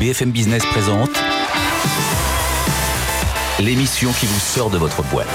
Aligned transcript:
BFM 0.00 0.30
Business 0.30 0.64
présente 0.64 1.10
l'émission 3.58 4.10
qui 4.12 4.24
vous 4.24 4.40
sort 4.40 4.70
de 4.70 4.78
votre 4.78 5.02
boîte. 5.02 5.28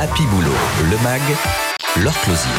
Happy 0.00 0.24
Boulot, 0.24 0.50
le 0.90 0.96
MAG, 1.04 1.22
leur 2.02 2.20
closier. 2.22 2.50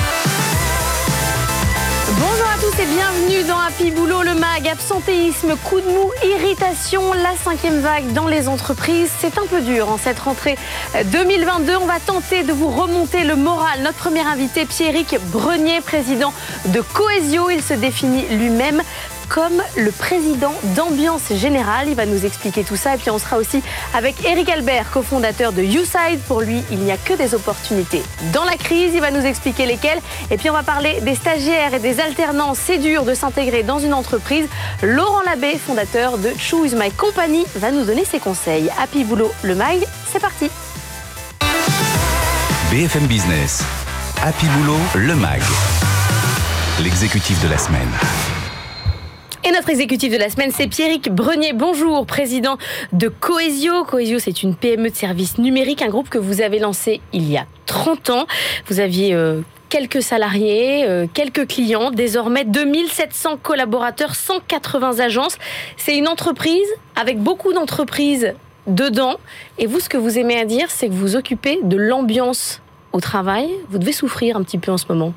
Bonjour 2.18 2.48
à 2.48 2.58
tous 2.62 2.82
et 2.82 2.86
bienvenue 2.86 3.44
dans 3.46 3.60
Happy 3.60 3.92
Boulot, 3.92 4.24
le 4.24 4.36
MAG. 4.36 4.70
Absentéisme, 4.70 5.58
coup 5.66 5.82
de 5.82 5.86
mou, 5.86 6.12
irritation, 6.24 7.12
la 7.12 7.36
cinquième 7.36 7.82
vague 7.82 8.14
dans 8.14 8.28
les 8.28 8.48
entreprises. 8.48 9.12
C'est 9.20 9.38
un 9.38 9.48
peu 9.48 9.60
dur 9.60 9.90
en 9.90 9.98
cette 9.98 10.20
rentrée 10.20 10.58
2022. 11.08 11.76
On 11.76 11.88
va 11.88 12.00
tenter 12.00 12.44
de 12.44 12.54
vous 12.54 12.70
remonter 12.70 13.26
le 13.26 13.36
moral. 13.36 13.82
Notre 13.82 13.98
premier 13.98 14.22
invité, 14.22 14.64
Pierrick 14.66 15.18
Brenier, 15.26 15.82
président 15.82 16.34
de 16.68 16.80
Coesio. 16.80 17.50
Il 17.50 17.62
se 17.62 17.74
définit 17.74 18.24
lui-même 18.30 18.82
comme 19.30 19.62
le 19.78 19.92
président 19.92 20.54
d'Ambiance 20.76 21.34
Générale. 21.34 21.88
Il 21.88 21.96
va 21.96 22.06
nous 22.06 22.26
expliquer 22.26 22.64
tout 22.64 22.76
ça. 22.76 22.96
Et 22.96 22.98
puis 22.98 23.10
on 23.10 23.20
sera 23.20 23.38
aussi 23.38 23.62
avec 23.94 24.26
Eric 24.26 24.50
Albert, 24.50 24.90
cofondateur 24.92 25.54
de 25.54 25.62
YouSide. 25.62 26.20
Pour 26.28 26.42
lui, 26.42 26.64
il 26.72 26.80
n'y 26.80 26.92
a 26.92 26.98
que 26.98 27.14
des 27.14 27.36
opportunités 27.36 28.02
dans 28.34 28.44
la 28.44 28.58
crise. 28.58 28.92
Il 28.94 29.02
va 29.02 29.12
nous 29.12 29.26
expliquer 29.26 29.66
lesquelles. 29.66 30.00
Et 30.32 30.38
puis 30.38 30.50
on 30.50 30.54
va 30.54 30.64
parler 30.64 31.00
des 31.02 31.16
stagiaires 31.16 31.74
et 31.74 31.80
des 31.80 32.00
alternants. 32.00 32.54
C'est 32.56 32.80
dur 32.80 33.04
de 33.06 33.14
s'intégrer 33.14 33.64
dans 33.64 33.80
une 33.80 33.94
entreprise. 33.94 34.48
Laurent 34.82 35.22
Labbé, 35.26 35.58
fondateur 35.58 36.18
de 36.18 36.32
Choose 36.38 36.74
My 36.74 36.92
Company, 36.92 37.46
va 37.56 37.72
nous 37.72 37.86
donner 37.86 38.06
ses 38.06 38.20
conseils. 38.20 38.70
Happy 38.82 39.04
Boulot, 39.04 39.32
le 39.44 39.56
MAG, 39.56 39.86
c'est 40.12 40.20
parti. 40.20 40.50
BFM 42.72 43.08
Business, 43.08 43.64
Happy 44.24 44.46
Boulot, 44.48 44.80
le 44.96 45.16
MAG, 45.16 45.42
l'exécutif 46.80 47.42
de 47.42 47.48
la 47.48 47.58
semaine. 47.58 47.90
Et 49.46 49.52
notre 49.52 49.70
exécutif 49.70 50.12
de 50.12 50.18
la 50.18 50.30
semaine, 50.30 50.52
c'est 50.54 50.68
Pierrick 50.68 51.10
Brenier. 51.10 51.54
Bonjour, 51.54 52.06
président 52.06 52.58
de 52.92 53.08
Coesio. 53.08 53.86
Coesio, 53.86 54.20
c'est 54.20 54.44
une 54.44 54.54
PME 54.54 54.90
de 54.90 54.96
services 54.96 55.38
numériques, 55.38 55.82
un 55.82 55.88
groupe 55.88 56.10
que 56.10 56.18
vous 56.18 56.42
avez 56.42 56.60
lancé 56.60 57.00
il 57.14 57.32
y 57.32 57.38
a 57.38 57.46
30 57.66 58.10
ans. 58.10 58.28
Vous 58.68 58.82
aviez 58.82 59.14
euh, 59.14 59.40
quelques 59.70 60.02
salariés, 60.02 60.84
euh, 60.86 61.08
quelques 61.14 61.48
clients, 61.48 61.90
désormais 61.90 62.44
2700 62.44 63.38
collaborateurs, 63.42 64.14
180 64.16 65.00
agences. 65.00 65.38
C'est 65.78 65.98
une 65.98 66.10
entreprise 66.10 66.68
avec 66.98 67.18
beaucoup 67.18 67.54
d'entreprises 67.54 68.34
dedans. 68.68 69.16
Et 69.58 69.68
vous, 69.68 69.80
ce 69.80 69.88
que 69.88 69.98
vous 69.98 70.20
aimez 70.20 70.38
à 70.38 70.44
dire, 70.44 70.70
c'est 70.70 70.90
que 70.90 70.94
vous 70.94 71.16
occupez 71.16 71.60
de 71.64 71.78
l'ambiance 71.78 72.62
au 72.92 73.00
travail. 73.00 73.50
Vous 73.70 73.78
devez 73.78 73.94
souffrir 73.94 74.36
un 74.36 74.44
petit 74.44 74.58
peu 74.58 74.72
en 74.74 74.78
ce 74.78 74.86
moment. 74.90 75.14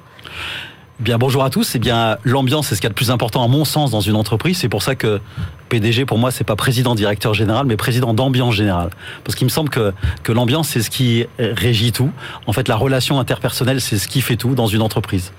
Bien 1.03 1.19
bonjour 1.19 1.43
à 1.43 1.51
tous. 1.51 1.75
Eh 1.75 1.81
bien 1.81 2.17
l'ambiance 2.23 2.69
c'est 2.69 2.77
ce 2.77 2.81
qu'il 2.81 2.87
y 2.87 2.87
a 2.87 2.91
de 2.91 2.95
plus 2.95 3.11
important 3.11 3.43
à 3.43 3.49
mon 3.49 3.65
sens 3.65 3.91
dans 3.91 4.01
une 4.01 4.15
entreprise. 4.15 4.59
C'est 4.59 4.69
pour 4.69 4.85
ça 4.85 4.95
que 4.95 5.21
PDG 5.69 6.05
pour 6.05 6.17
moi 6.17 6.31
c'est 6.31 6.45
pas 6.45 6.55
président 6.55 6.95
directeur 6.95 7.35
général 7.35 7.67
mais 7.67 7.77
président 7.77 8.15
d'ambiance 8.15 8.55
générale. 8.55 8.91
Parce 9.25 9.35
qu'il 9.35 9.45
me 9.45 9.51
semble 9.51 9.69
que 9.69 9.93
que 10.23 10.31
l'ambiance 10.31 10.69
c'est 10.69 10.81
ce 10.81 10.91
qui 10.91 11.27
régit 11.41 11.91
tout. 11.91 12.13
En 12.47 12.53
fait 12.53 12.69
la 12.69 12.77
relation 12.77 13.19
interpersonnelle 13.19 13.81
c'est 13.81 13.99
ce 13.99 14.07
qui 14.07 14.21
fait 14.21 14.37
tout 14.37 14.55
dans 14.55 14.69
une 14.69 14.81
entreprise. 14.81 15.33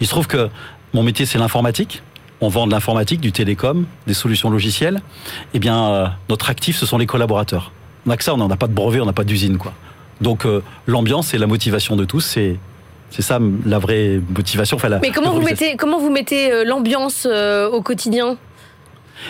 Il 0.00 0.06
se 0.06 0.12
trouve 0.12 0.28
que 0.28 0.50
mon 0.94 1.02
métier 1.02 1.26
c'est 1.26 1.38
l'informatique. 1.38 2.04
On 2.40 2.48
vend 2.48 2.68
de 2.68 2.70
l'informatique, 2.70 3.20
du 3.20 3.32
télécom, 3.32 3.86
des 4.06 4.14
solutions 4.14 4.50
logicielles. 4.50 5.00
Eh 5.52 5.58
bien 5.58 5.84
euh, 5.84 6.06
notre 6.28 6.48
actif 6.48 6.76
ce 6.76 6.86
sont 6.86 6.96
les 6.96 7.06
collaborateurs. 7.06 7.72
On 8.06 8.10
a 8.10 8.16
que 8.16 8.22
ça, 8.22 8.34
on 8.34 8.46
n'a 8.46 8.56
pas 8.56 8.68
de 8.68 8.72
brevet, 8.72 9.00
on 9.00 9.06
n'a 9.06 9.12
pas 9.12 9.24
d'usine 9.24 9.58
quoi. 9.58 9.72
Donc 10.20 10.46
euh, 10.46 10.62
l'ambiance 10.86 11.34
et 11.34 11.38
la 11.38 11.48
motivation 11.48 11.96
de 11.96 12.04
tous 12.04 12.20
c'est 12.20 12.60
c'est 13.10 13.22
ça 13.22 13.38
la 13.64 13.78
vraie 13.78 14.20
motivation. 14.34 14.76
Enfin, 14.76 14.88
la, 14.88 14.98
Mais 14.98 15.10
comment 15.10 15.32
vous 15.32 15.42
mettez, 15.42 15.76
comment 15.76 15.98
vous 15.98 16.10
mettez 16.10 16.52
euh, 16.52 16.64
l'ambiance 16.64 17.26
euh, 17.30 17.68
au 17.68 17.82
quotidien? 17.82 18.36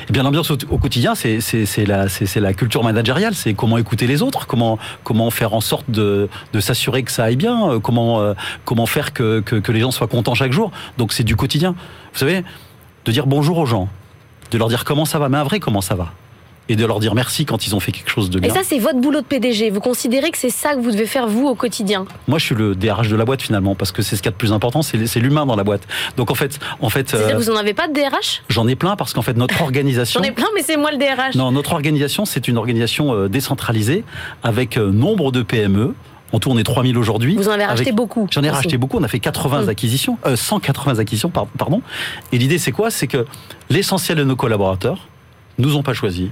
Eh 0.08 0.12
bien, 0.12 0.22
l'ambiance 0.22 0.50
au, 0.50 0.78
quotidien, 0.78 1.14
c'est 1.14 1.40
la, 1.86 2.06
la 2.36 2.52
culture 2.52 2.84
managériale. 2.84 3.34
C'est 3.34 3.54
comment 3.54 3.78
écouter 3.78 4.06
les 4.06 4.20
autres, 4.20 4.46
comment, 4.46 4.78
comment 5.02 5.30
faire 5.30 5.54
en 5.54 5.62
sorte 5.62 5.90
de, 5.90 6.28
de 6.52 6.60
s'assurer 6.60 7.02
que 7.02 7.10
ça 7.10 7.24
aille 7.24 7.36
bien, 7.36 7.70
euh, 7.70 7.78
comment, 7.78 8.34
comment 8.66 8.86
faire 8.86 9.14
que, 9.14 9.40
que, 9.40 9.56
que, 9.56 9.72
les 9.72 9.80
gens 9.80 9.90
soient 9.90 10.08
contents 10.08 10.34
chaque 10.34 10.52
jour. 10.52 10.72
Donc, 10.98 11.12
c'est 11.12 11.24
du 11.24 11.36
quotidien. 11.36 11.74
Vous 12.12 12.18
savez, 12.18 12.44
de 13.06 13.12
dire 13.12 13.26
bonjour 13.26 13.56
aux 13.56 13.66
gens, 13.66 13.88
de 14.50 14.58
leur 14.58 14.68
dire 14.68 14.84
comment 14.84 15.06
ça 15.06 15.18
va, 15.18 15.30
mais 15.30 15.38
un 15.38 15.44
vrai 15.44 15.58
comment 15.58 15.80
ça 15.80 15.94
va 15.94 16.12
et 16.68 16.76
de 16.76 16.84
leur 16.84 17.00
dire 17.00 17.14
merci 17.14 17.44
quand 17.46 17.66
ils 17.66 17.74
ont 17.74 17.80
fait 17.80 17.92
quelque 17.92 18.10
chose 18.10 18.30
de 18.30 18.38
bien. 18.38 18.50
Et 18.50 18.54
ça, 18.54 18.60
c'est 18.62 18.78
votre 18.78 19.00
boulot 19.00 19.20
de 19.20 19.26
PDG. 19.26 19.70
Vous 19.70 19.80
considérez 19.80 20.30
que 20.30 20.38
c'est 20.38 20.50
ça 20.50 20.74
que 20.74 20.80
vous 20.80 20.90
devez 20.90 21.06
faire 21.06 21.26
vous 21.26 21.46
au 21.46 21.54
quotidien 21.54 22.06
Moi, 22.26 22.38
je 22.38 22.44
suis 22.44 22.54
le 22.54 22.74
DRH 22.74 23.08
de 23.08 23.16
la 23.16 23.24
boîte 23.24 23.42
finalement, 23.42 23.74
parce 23.74 23.92
que 23.92 24.02
c'est 24.02 24.16
ce 24.16 24.22
qu'il 24.22 24.28
y 24.28 24.32
a 24.32 24.32
de 24.32 24.36
plus 24.36 24.52
important, 24.52 24.82
c'est 24.82 25.20
l'humain 25.20 25.46
dans 25.46 25.56
la 25.56 25.64
boîte. 25.64 25.82
Donc 26.16 26.30
en 26.30 26.34
fait, 26.34 26.58
en 26.80 26.90
fait, 26.90 27.14
euh, 27.14 27.34
vous 27.36 27.50
en 27.50 27.56
avez 27.56 27.74
pas 27.74 27.88
de 27.88 27.92
DRH 27.92 28.42
J'en 28.48 28.68
ai 28.68 28.76
plein 28.76 28.96
parce 28.96 29.12
qu'en 29.12 29.22
fait 29.22 29.36
notre 29.36 29.62
organisation. 29.62 30.20
J'en 30.20 30.28
ai 30.28 30.32
plein, 30.32 30.46
mais 30.54 30.62
c'est 30.62 30.76
moi 30.76 30.90
le 30.92 30.98
DRH. 30.98 31.34
Non, 31.34 31.52
notre 31.52 31.72
organisation, 31.72 32.24
c'est 32.24 32.48
une 32.48 32.58
organisation 32.58 33.14
euh, 33.14 33.28
décentralisée 33.28 34.04
avec 34.42 34.76
euh, 34.76 34.90
nombre 34.90 35.32
de 35.32 35.42
PME. 35.42 35.94
En 36.32 36.40
tout, 36.40 36.50
on 36.50 36.58
est 36.58 36.64
3000 36.64 36.98
aujourd'hui. 36.98 37.36
Vous 37.36 37.48
en 37.48 37.52
avez 37.52 37.64
racheté 37.64 37.90
beaucoup. 37.90 38.28
J'en 38.30 38.42
ai 38.42 38.50
racheté 38.50 38.76
beaucoup. 38.76 38.98
On 38.98 39.02
a 39.02 39.08
fait 39.08 39.18
80 39.18 39.62
hum. 39.62 39.68
acquisitions, 39.70 40.18
180 40.34 40.98
acquisitions, 40.98 41.30
pardon. 41.30 41.80
Et 42.32 42.38
l'idée, 42.38 42.58
c'est 42.58 42.72
quoi? 42.72 42.90
C'est 42.90 43.06
que 43.06 43.24
l'essentiel 43.70 44.18
de 44.18 44.24
nos 44.24 44.36
collaborateurs 44.36 45.08
nous 45.56 45.76
ont 45.76 45.82
pas 45.82 45.94
choisis 45.94 46.28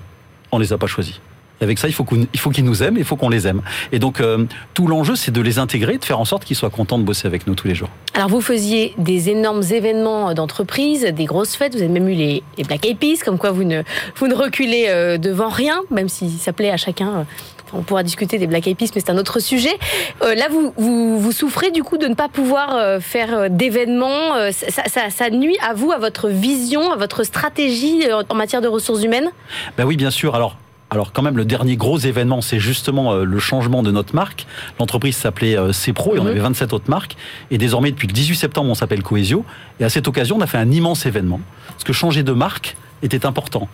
on 0.53 0.59
les 0.59 0.73
a 0.73 0.79
pas 0.79 0.87
choisis. 0.87 1.21
Et 1.61 1.65
avec 1.65 1.79
ça, 1.79 1.89
il 1.89 1.95
faut 1.95 2.05
qu'ils 2.05 2.65
nous 2.65 2.83
aiment, 2.83 2.99
il 2.99 3.05
faut 3.05 3.17
qu'on 3.17 3.31
les 3.31 3.47
aime. 3.47 3.63
Et 3.93 3.99
donc, 3.99 4.21
euh, 4.21 4.45
tout 4.75 4.87
l'enjeu, 4.87 5.17
c'est 5.17 5.31
de 5.31 5.41
les 5.41 5.59
intégrer, 5.59 5.97
de 5.97 6.05
faire 6.05 6.21
en 6.21 6.27
sorte 6.27 6.45
qu'ils 6.45 6.57
soient 6.57 6.71
contents 6.71 6.99
de 6.99 7.05
bosser 7.05 7.27
avec 7.27 7.47
nous 7.47 7.55
tous 7.55 7.67
les 7.67 7.75
jours. 7.75 7.89
Alors, 8.15 8.29
vous 8.29 8.43
faisiez 8.43 8.95
des 8.99 9.31
énormes 9.31 9.63
événements 9.63 10.35
d'entreprise, 10.35 11.05
des 11.05 11.25
grosses 11.25 11.57
fêtes. 11.57 11.75
Vous 11.75 11.81
avez 11.81 11.89
même 11.89 12.09
eu 12.09 12.15
les, 12.15 12.43
Black 12.67 12.85
Eyed 12.85 13.23
comme 13.25 13.39
quoi 13.39 13.53
vous 13.53 13.65
ne, 13.65 13.83
vous 14.17 14.29
ne 14.29 14.35
reculez 14.35 14.87
euh, 14.89 15.17
devant 15.17 15.49
rien, 15.49 15.81
même 15.91 16.09
si 16.09 16.29
ça 16.31 16.53
plaît 16.53 16.71
à 16.71 16.77
chacun. 16.77 17.27
Euh, 17.75 17.79
on 17.79 17.83
pourra 17.83 18.03
discuter 18.03 18.39
des 18.39 18.47
Black 18.47 18.67
Eyed 18.67 18.77
Peas, 18.77 18.91
mais 18.95 19.01
c'est 19.01 19.11
un 19.11 19.19
autre 19.19 19.41
sujet. 19.41 19.77
là, 20.23 20.49
vous, 20.51 20.73
vous, 21.19 21.33
souffrez 21.33 21.71
du 21.71 21.83
coup 21.83 21.99
de 21.99 22.07
ne 22.07 22.15
pas 22.15 22.29
pouvoir 22.29 23.01
faire 23.03 23.51
d'événements. 23.51 24.51
Ça, 24.53 25.11
ça, 25.11 25.31
nuit 25.31 25.57
à 25.67 25.75
vous, 25.75 25.93
à 25.93 25.99
votre 25.99 26.29
vision, 26.29 26.93
à 26.93 26.97
votre 26.97 27.25
stratégie 27.25 28.05
en 28.29 28.35
matière 28.35 28.61
de 28.61 28.69
ressources 28.69 29.03
humaines? 29.03 29.31
Ben 29.77 29.85
oui, 29.85 29.97
bien 29.97 30.11
sûr. 30.11 30.35
Alors, 30.35 30.57
alors 30.91 31.13
quand 31.13 31.23
même, 31.23 31.37
le 31.37 31.45
dernier 31.45 31.77
gros 31.77 31.99
événement, 31.99 32.41
c'est 32.41 32.61
justement 32.61 33.13
euh, 33.13 33.25
le 33.25 33.39
changement 33.41 33.83
de 33.83 33.91
notre 33.91 34.15
marque. 34.15 34.47
L'entreprise 34.79 35.17
s'appelait 35.17 35.59
euh, 35.59 35.73
CPRO 35.73 36.15
et 36.15 36.21
on 36.21 36.25
mhm. 36.25 36.31
avait 36.31 36.41
27 36.41 36.73
autres 36.73 36.91
marques. 36.91 37.17
Et 37.51 37.59
désormais, 37.59 37.91
depuis 37.91 38.07
le 38.07 38.13
18 38.13 38.37
septembre, 38.37 38.71
on 38.71 38.75
s'appelle 38.75 39.03
Coesio. 39.03 39.45
Et 39.81 39.85
à 39.85 39.89
cette 39.89 40.07
occasion, 40.07 40.37
on 40.37 40.41
a 40.41 40.47
fait 40.47 40.59
un 40.59 40.71
immense 40.71 41.05
événement. 41.05 41.41
Parce 41.69 41.85
que 41.85 41.93
changer 41.93 42.23
de 42.23 42.33
marque 42.33 42.77
était 43.03 43.27
important. 43.27 43.69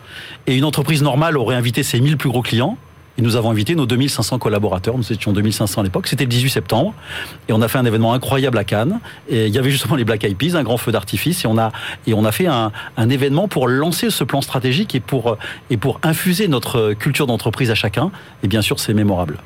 Et 0.47 0.56
une 0.56 0.64
entreprise 0.64 1.02
normale 1.02 1.36
aurait 1.36 1.54
invité 1.54 1.82
ses 1.82 2.00
1000 2.00 2.16
plus 2.16 2.31
gros 2.31 2.42
clients. 2.42 2.78
Et 3.18 3.22
nous 3.22 3.36
avons 3.36 3.50
invité 3.50 3.74
nos 3.74 3.86
2500 3.86 4.38
collaborateurs. 4.38 4.96
Nous 4.96 5.12
étions 5.12 5.32
2500 5.32 5.80
à 5.80 5.84
l'époque. 5.84 6.06
C'était 6.06 6.24
le 6.24 6.30
18 6.30 6.50
septembre. 6.50 6.94
Et 7.48 7.52
on 7.52 7.60
a 7.60 7.68
fait 7.68 7.78
un 7.78 7.84
événement 7.84 8.14
incroyable 8.14 8.58
à 8.58 8.64
Cannes. 8.64 9.00
Et 9.28 9.46
il 9.46 9.54
y 9.54 9.58
avait 9.58 9.70
justement 9.70 9.96
les 9.96 10.04
Black 10.04 10.24
Eyed 10.24 10.36
Peas, 10.36 10.56
un 10.56 10.62
grand 10.62 10.78
feu 10.78 10.92
d'artifice. 10.92 11.44
Et 11.44 11.46
on 11.46 11.58
a, 11.58 11.72
et 12.06 12.14
on 12.14 12.24
a 12.24 12.32
fait 12.32 12.46
un, 12.46 12.72
un, 12.96 13.08
événement 13.10 13.48
pour 13.48 13.68
lancer 13.68 14.10
ce 14.10 14.24
plan 14.24 14.40
stratégique 14.40 14.94
et 14.94 15.00
pour, 15.00 15.37
et 15.69 15.76
pour 15.76 16.00
infuser 16.02 16.48
notre 16.48 16.94
culture 16.94 17.26
d'entreprise 17.26 17.70
à 17.70 17.75
chacun. 17.75 18.10
Et 18.42 18.48
bien 18.48 18.62
sûr, 18.62 18.81
c'est 18.81 18.94
mémorable. 18.94 19.38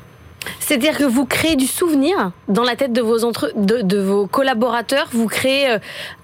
C'est-à-dire 0.59 0.97
que 0.97 1.03
vous 1.03 1.25
créez 1.25 1.55
du 1.55 1.65
souvenir 1.65 2.31
dans 2.47 2.63
la 2.63 2.75
tête 2.75 2.93
de 2.93 3.01
vos, 3.01 3.23
entre... 3.25 3.51
de, 3.55 3.81
de 3.81 3.97
vos 3.99 4.27
collaborateurs, 4.27 5.07
vous 5.11 5.27
créez 5.27 5.69
euh, 5.69 5.79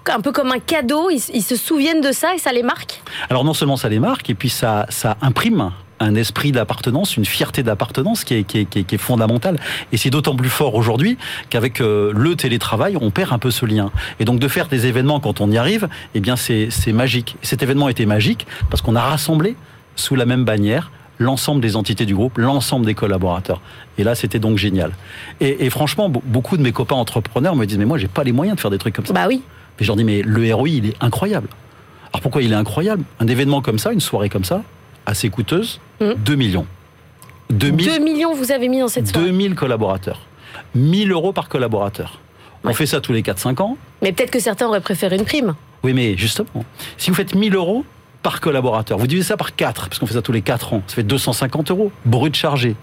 un 0.06 0.20
peu 0.20 0.32
comme 0.32 0.50
un 0.52 0.58
cadeau, 0.58 1.10
ils, 1.10 1.22
ils, 1.32 1.42
se 1.42 1.56
souviennent 1.56 2.00
de 2.00 2.12
ça 2.12 2.34
et 2.34 2.38
ça 2.38 2.52
les 2.52 2.62
marque? 2.62 3.02
Alors 3.28 3.44
non 3.44 3.54
seulement 3.54 3.76
ça 3.76 3.88
les 3.88 3.98
marque, 3.98 4.30
et 4.30 4.34
puis 4.34 4.50
ça, 4.50 4.86
ça 4.88 5.16
imprime 5.20 5.72
un 6.00 6.14
esprit 6.14 6.52
d'appartenance, 6.52 7.16
une 7.16 7.24
fierté 7.24 7.62
d'appartenance 7.62 8.24
qui 8.24 8.34
est, 8.34 8.44
qui, 8.44 8.60
est, 8.60 8.64
qui, 8.64 8.94
est, 8.94 8.98
fondamentale. 8.98 9.58
Et 9.92 9.96
c'est 9.96 10.10
d'autant 10.10 10.36
plus 10.36 10.48
fort 10.48 10.74
aujourd'hui 10.74 11.16
qu'avec 11.50 11.80
euh, 11.80 12.12
le 12.14 12.36
télétravail, 12.36 12.96
on 13.00 13.10
perd 13.10 13.32
un 13.32 13.38
peu 13.38 13.50
ce 13.50 13.66
lien. 13.66 13.90
Et 14.20 14.24
donc 14.24 14.38
de 14.40 14.48
faire 14.48 14.68
des 14.68 14.86
événements 14.86 15.20
quand 15.20 15.40
on 15.40 15.50
y 15.50 15.58
arrive, 15.58 15.88
eh 16.14 16.20
bien 16.20 16.36
c'est 16.36 16.70
magique. 16.92 17.36
cet 17.42 17.62
événement 17.62 17.88
était 17.88 18.06
magique 18.06 18.46
parce 18.70 18.82
qu'on 18.82 18.96
a 18.96 19.02
rassemblé 19.02 19.56
sous 19.96 20.16
la 20.16 20.26
même 20.26 20.44
bannière 20.44 20.90
l'ensemble 21.18 21.60
des 21.60 21.76
entités 21.76 22.06
du 22.06 22.14
groupe, 22.14 22.38
l'ensemble 22.38 22.86
des 22.86 22.94
collaborateurs. 22.94 23.60
Et 23.98 24.04
là, 24.04 24.16
c'était 24.16 24.40
donc 24.40 24.58
génial. 24.58 24.90
Et, 25.40 25.64
et, 25.64 25.70
franchement, 25.70 26.08
beaucoup 26.08 26.56
de 26.56 26.62
mes 26.62 26.72
copains 26.72 26.96
entrepreneurs 26.96 27.54
me 27.54 27.66
disent, 27.66 27.78
mais 27.78 27.84
moi, 27.84 27.98
j'ai 27.98 28.08
pas 28.08 28.24
les 28.24 28.32
moyens 28.32 28.56
de 28.56 28.60
faire 28.60 28.72
des 28.72 28.78
trucs 28.78 28.96
comme 28.96 29.06
ça. 29.06 29.12
Bah 29.12 29.26
oui. 29.28 29.42
Et 29.78 29.84
je 29.84 29.88
leur 29.88 29.96
dis, 29.96 30.02
mais 30.02 30.22
le 30.22 30.52
ROI, 30.52 30.68
il 30.68 30.86
est 30.86 30.96
incroyable. 31.00 31.48
Alors 32.12 32.20
pourquoi 32.20 32.42
il 32.42 32.52
est 32.52 32.56
incroyable? 32.56 33.04
Un 33.18 33.26
événement 33.26 33.60
comme 33.60 33.78
ça, 33.78 33.92
une 33.92 34.00
soirée 34.00 34.28
comme 34.28 34.44
ça, 34.44 34.62
assez 35.06 35.28
coûteuse, 35.30 35.80
Mmh. 36.00 36.14
2 36.18 36.34
millions. 36.34 36.66
2 37.50 37.70
2000, 37.70 38.02
millions 38.02 38.34
vous 38.34 38.50
avez 38.50 38.68
mis 38.68 38.80
dans 38.80 38.88
cette 38.88 39.06
soirée. 39.08 39.26
2000 39.26 39.54
collaborateurs. 39.54 40.20
1000 40.74 41.12
euros 41.12 41.32
par 41.32 41.48
collaborateur. 41.48 42.18
On 42.64 42.68
Ouais. 42.68 42.74
fait 42.74 42.86
ça 42.86 43.00
tous 43.00 43.12
les 43.12 43.22
4-5 43.22 43.60
ans. 43.60 43.76
Mais 44.02 44.12
peut-être 44.12 44.30
que 44.30 44.40
certains 44.40 44.66
auraient 44.66 44.80
préféré 44.80 45.16
une 45.16 45.24
prime. 45.24 45.54
Oui, 45.84 45.92
mais 45.92 46.16
justement, 46.16 46.64
si 46.96 47.10
vous 47.10 47.16
faites 47.16 47.34
1000 47.34 47.54
euros 47.54 47.84
par 48.22 48.40
collaborateur, 48.40 48.98
vous 48.98 49.06
divisez 49.06 49.28
ça 49.28 49.36
par 49.36 49.54
4, 49.54 49.88
parce 49.88 49.98
qu'on 49.98 50.06
fait 50.06 50.14
ça 50.14 50.22
tous 50.22 50.32
les 50.32 50.40
4 50.42 50.72
ans, 50.72 50.82
ça 50.86 50.96
fait 50.96 51.02
250 51.02 51.70
euros, 51.70 51.92
brut 52.06 52.34
chargé, 52.34 52.74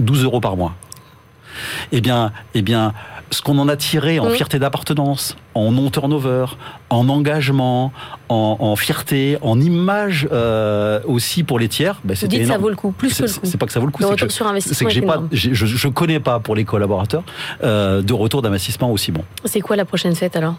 12 0.00 0.24
euros 0.24 0.40
par 0.40 0.56
mois. 0.56 0.74
Eh 1.92 2.00
bien, 2.00 2.32
eh 2.54 2.62
bien, 2.62 2.94
ce 3.30 3.42
qu'on 3.42 3.58
en 3.58 3.68
a 3.68 3.76
tiré 3.76 4.18
en 4.18 4.26
Mm. 4.28 4.34
fierté 4.34 4.58
d'appartenance, 4.58 5.36
en 5.54 5.70
non-turnover, 5.72 6.46
en 6.90 7.08
engagement, 7.08 7.92
en, 8.28 8.56
en 8.58 8.76
fierté, 8.76 9.38
en 9.42 9.60
image 9.60 10.28
euh, 10.32 11.00
aussi 11.04 11.42
pour 11.44 11.58
les 11.58 11.68
tiers, 11.68 12.00
ben, 12.04 12.16
c'était 12.16 12.38
que 12.38 12.42
ça 12.44 12.48
énorme. 12.54 12.62
vaut 12.62 12.68
le 12.70 12.76
coup, 12.76 12.90
plus 12.92 13.08
que 13.08 13.14
C'est 13.14 13.22
le 13.26 13.32
coup. 13.32 13.40
c'est 13.44 13.56
pas 13.56 13.66
que 13.66 13.72
ça 13.72 13.80
vaut 13.80 13.86
le 13.86 13.92
coup, 13.92 14.02
c'est 14.02 14.16
que, 14.16 14.44
investissement 14.44 14.88
que 14.88 14.94
pas, 15.00 15.14
énorme. 15.14 15.28
je, 15.32 15.54
je 15.54 15.88
connais 15.88 16.18
pas 16.20 16.40
pour 16.40 16.54
les 16.56 16.64
collaborateurs 16.64 17.22
euh, 17.62 18.02
de 18.02 18.12
retour 18.12 18.42
d'investissement 18.42 18.90
aussi 18.90 19.12
bon. 19.12 19.22
C'est 19.44 19.60
quoi 19.60 19.76
la 19.76 19.84
prochaine 19.84 20.14
fête 20.16 20.34
alors? 20.36 20.56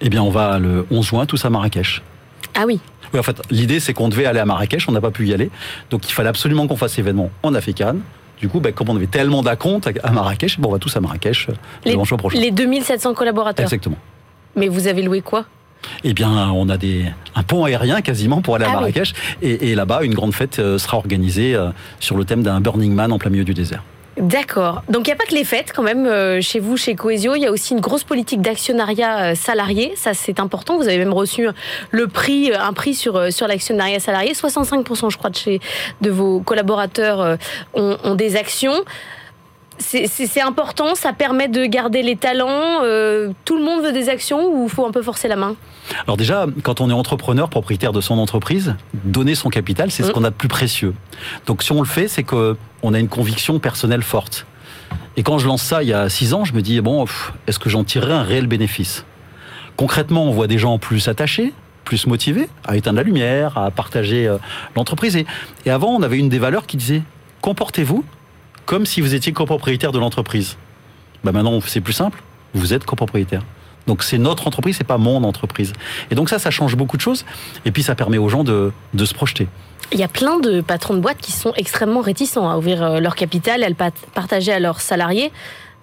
Eh 0.00 0.08
bien, 0.10 0.22
on 0.22 0.30
va 0.30 0.58
le 0.58 0.86
11 0.90 1.06
juin 1.06 1.26
tous 1.26 1.44
à 1.44 1.50
Marrakech. 1.50 2.02
Ah 2.54 2.64
oui, 2.66 2.78
Oui, 3.14 3.20
en 3.20 3.22
fait, 3.22 3.40
l'idée, 3.50 3.80
c'est 3.80 3.94
qu'on 3.94 4.10
devait 4.10 4.26
aller 4.26 4.38
à 4.40 4.44
Marrakech, 4.44 4.86
on 4.88 4.92
n'a 4.92 5.00
pas 5.00 5.10
pu 5.10 5.26
y 5.26 5.32
aller. 5.32 5.50
Donc, 5.90 6.06
il 6.08 6.12
fallait 6.12 6.28
absolument 6.28 6.66
qu'on 6.66 6.76
fasse 6.76 6.96
l'événement 6.98 7.30
en 7.42 7.54
Africaine. 7.54 8.00
Du 8.42 8.48
coup, 8.48 8.58
ben, 8.58 8.72
comme 8.72 8.88
on 8.90 8.96
avait 8.96 9.06
tellement 9.06 9.40
d'acomptes 9.42 9.88
à 10.02 10.10
Marrakech, 10.10 10.58
bon, 10.58 10.70
on 10.70 10.72
va 10.72 10.78
tous 10.80 10.94
à 10.96 11.00
Marrakech 11.00 11.48
euh, 11.48 11.52
le 11.52 11.56
les, 11.84 11.90
dimanche 11.92 12.12
prochain. 12.14 12.38
les 12.40 12.50
2700 12.50 13.14
collaborateurs. 13.14 13.62
Exactement. 13.64 13.96
Mais 14.56 14.66
vous 14.66 14.88
avez 14.88 15.02
loué 15.02 15.20
quoi? 15.20 15.44
Eh 16.02 16.12
bien, 16.12 16.50
on 16.50 16.68
a 16.68 16.76
des, 16.76 17.06
un 17.36 17.42
pont 17.44 17.64
aérien 17.64 18.02
quasiment 18.02 18.42
pour 18.42 18.56
aller 18.56 18.64
à 18.64 18.68
Ah 18.68 18.72
oui. 18.72 18.80
Marrakech. 18.80 19.14
Et, 19.42 19.70
et 19.70 19.74
là-bas, 19.76 20.02
une 20.02 20.14
grande 20.14 20.34
fête 20.34 20.58
euh, 20.58 20.76
sera 20.76 20.96
organisée 20.96 21.54
euh, 21.54 21.68
sur 22.00 22.16
le 22.16 22.24
thème 22.24 22.42
d'un 22.42 22.60
Burning 22.60 22.92
Man 22.92 23.12
en 23.12 23.18
plein 23.18 23.30
milieu 23.30 23.44
du 23.44 23.54
désert. 23.54 23.84
D'accord. 24.18 24.82
Donc 24.90 25.06
il 25.06 25.10
n'y 25.10 25.14
a 25.14 25.16
pas 25.16 25.24
que 25.24 25.34
les 25.34 25.44
fêtes 25.44 25.72
quand 25.74 25.82
même 25.82 26.06
euh, 26.06 26.42
chez 26.42 26.60
vous, 26.60 26.76
chez 26.76 26.94
Coesio. 26.94 27.34
Il 27.34 27.40
y 27.40 27.46
a 27.46 27.50
aussi 27.50 27.72
une 27.72 27.80
grosse 27.80 28.04
politique 28.04 28.42
d'actionnariat 28.42 29.30
euh, 29.30 29.34
salarié. 29.34 29.94
Ça 29.96 30.12
c'est 30.12 30.38
important. 30.38 30.76
Vous 30.76 30.86
avez 30.86 30.98
même 30.98 31.14
reçu 31.14 31.48
le 31.90 32.08
prix, 32.08 32.52
euh, 32.52 32.60
un 32.60 32.74
prix 32.74 32.94
sur 32.94 33.16
euh, 33.16 33.30
sur 33.30 33.48
l'actionnariat 33.48 34.00
salarié. 34.00 34.34
65% 34.34 35.10
je 35.10 35.16
crois 35.16 35.30
de 35.30 35.36
chez 35.36 35.60
de 36.02 36.10
vos 36.10 36.40
collaborateurs 36.40 37.20
euh, 37.20 37.36
ont, 37.72 37.96
ont 38.04 38.14
des 38.14 38.36
actions. 38.36 38.84
C'est- 39.82 40.40
important, 40.40 40.94
ça 40.94 41.12
permet 41.12 41.48
de 41.48 41.64
garder 41.66 42.02
les 42.02 42.16
talents. 42.16 42.82
euh, 42.84 43.30
tout 43.44 43.56
le 43.58 43.64
monde 43.64 43.82
veut 43.82 43.92
des 43.92 44.08
actions 44.08 44.48
ou 44.52 44.68
faut 44.68 44.86
un 44.86 44.90
peu 44.90 45.02
forcer 45.02 45.28
la 45.28 45.36
main? 45.36 45.54
Alors 46.06 46.16
déjà, 46.16 46.46
quand 46.62 46.80
on 46.80 46.88
est 46.90 46.92
entrepreneur, 46.92 47.48
propriétaire 47.48 47.92
de 47.92 48.00
son 48.00 48.18
entreprise, 48.18 48.74
donner 49.04 49.34
son 49.34 49.50
capital, 49.50 49.90
c'est 49.90 50.02
ce 50.02 50.08
Mm. 50.08 50.12
qu'on 50.12 50.24
a 50.24 50.30
de 50.30 50.34
plus 50.34 50.48
précieux. 50.48 50.94
Donc 51.46 51.62
si 51.62 51.72
on 51.72 51.80
le 51.80 51.86
fait, 51.86 52.08
c'est 52.08 52.22
qu'on 52.24 52.56
a 52.94 52.98
une 52.98 53.08
conviction 53.08 53.58
personnelle 53.58 54.02
forte. 54.02 54.46
Et 55.16 55.22
quand 55.22 55.38
je 55.38 55.46
lance 55.46 55.62
ça 55.62 55.82
il 55.82 55.88
y 55.90 55.92
a 55.92 56.08
six 56.08 56.32
ans, 56.34 56.44
je 56.44 56.54
me 56.54 56.62
dis, 56.62 56.80
bon, 56.80 57.04
est-ce 57.46 57.58
que 57.58 57.68
j'en 57.68 57.84
tirerai 57.84 58.12
un 58.14 58.22
réel 58.22 58.46
bénéfice? 58.46 59.04
Concrètement, 59.76 60.24
on 60.24 60.30
voit 60.32 60.46
des 60.46 60.58
gens 60.58 60.78
plus 60.78 61.08
attachés, 61.08 61.52
plus 61.84 62.06
motivés, 62.06 62.48
à 62.66 62.76
éteindre 62.76 62.96
la 62.98 63.02
lumière, 63.02 63.58
à 63.58 63.70
partager 63.70 64.26
euh, 64.26 64.38
l'entreprise. 64.76 65.16
Et 65.66 65.70
avant, 65.70 65.88
on 65.88 66.02
avait 66.02 66.18
une 66.18 66.28
des 66.28 66.38
valeurs 66.38 66.66
qui 66.66 66.76
disait, 66.76 67.02
comportez-vous 67.40 68.04
comme 68.66 68.86
si 68.86 69.00
vous 69.00 69.14
étiez 69.14 69.32
copropriétaire 69.32 69.92
de 69.92 69.98
l'entreprise. 69.98 70.56
Bah 71.24 71.32
maintenant, 71.32 71.60
c'est 71.66 71.80
plus 71.80 71.92
simple, 71.92 72.22
vous 72.54 72.72
êtes 72.74 72.84
copropriétaire. 72.84 73.42
Donc 73.86 74.02
c'est 74.02 74.18
notre 74.18 74.46
entreprise, 74.46 74.76
c'est 74.78 74.84
pas 74.86 74.98
mon 74.98 75.24
entreprise. 75.24 75.72
Et 76.10 76.14
donc 76.14 76.28
ça, 76.28 76.38
ça 76.38 76.50
change 76.50 76.76
beaucoup 76.76 76.96
de 76.96 77.02
choses. 77.02 77.24
Et 77.64 77.70
puis 77.72 77.82
ça 77.82 77.94
permet 77.94 78.18
aux 78.18 78.28
gens 78.28 78.44
de, 78.44 78.72
de 78.94 79.04
se 79.04 79.12
projeter. 79.14 79.48
Il 79.92 79.98
y 79.98 80.04
a 80.04 80.08
plein 80.08 80.38
de 80.38 80.60
patrons 80.60 80.94
de 80.94 81.00
boîtes 81.00 81.18
qui 81.18 81.32
sont 81.32 81.52
extrêmement 81.56 82.00
réticents 82.00 82.48
à 82.48 82.56
ouvrir 82.56 82.82
euh, 82.82 83.00
leur 83.00 83.14
capital, 83.16 83.62
à 83.64 83.68
le 83.68 83.74
partager 84.14 84.52
à 84.52 84.58
leurs 84.60 84.80
salariés. 84.80 85.32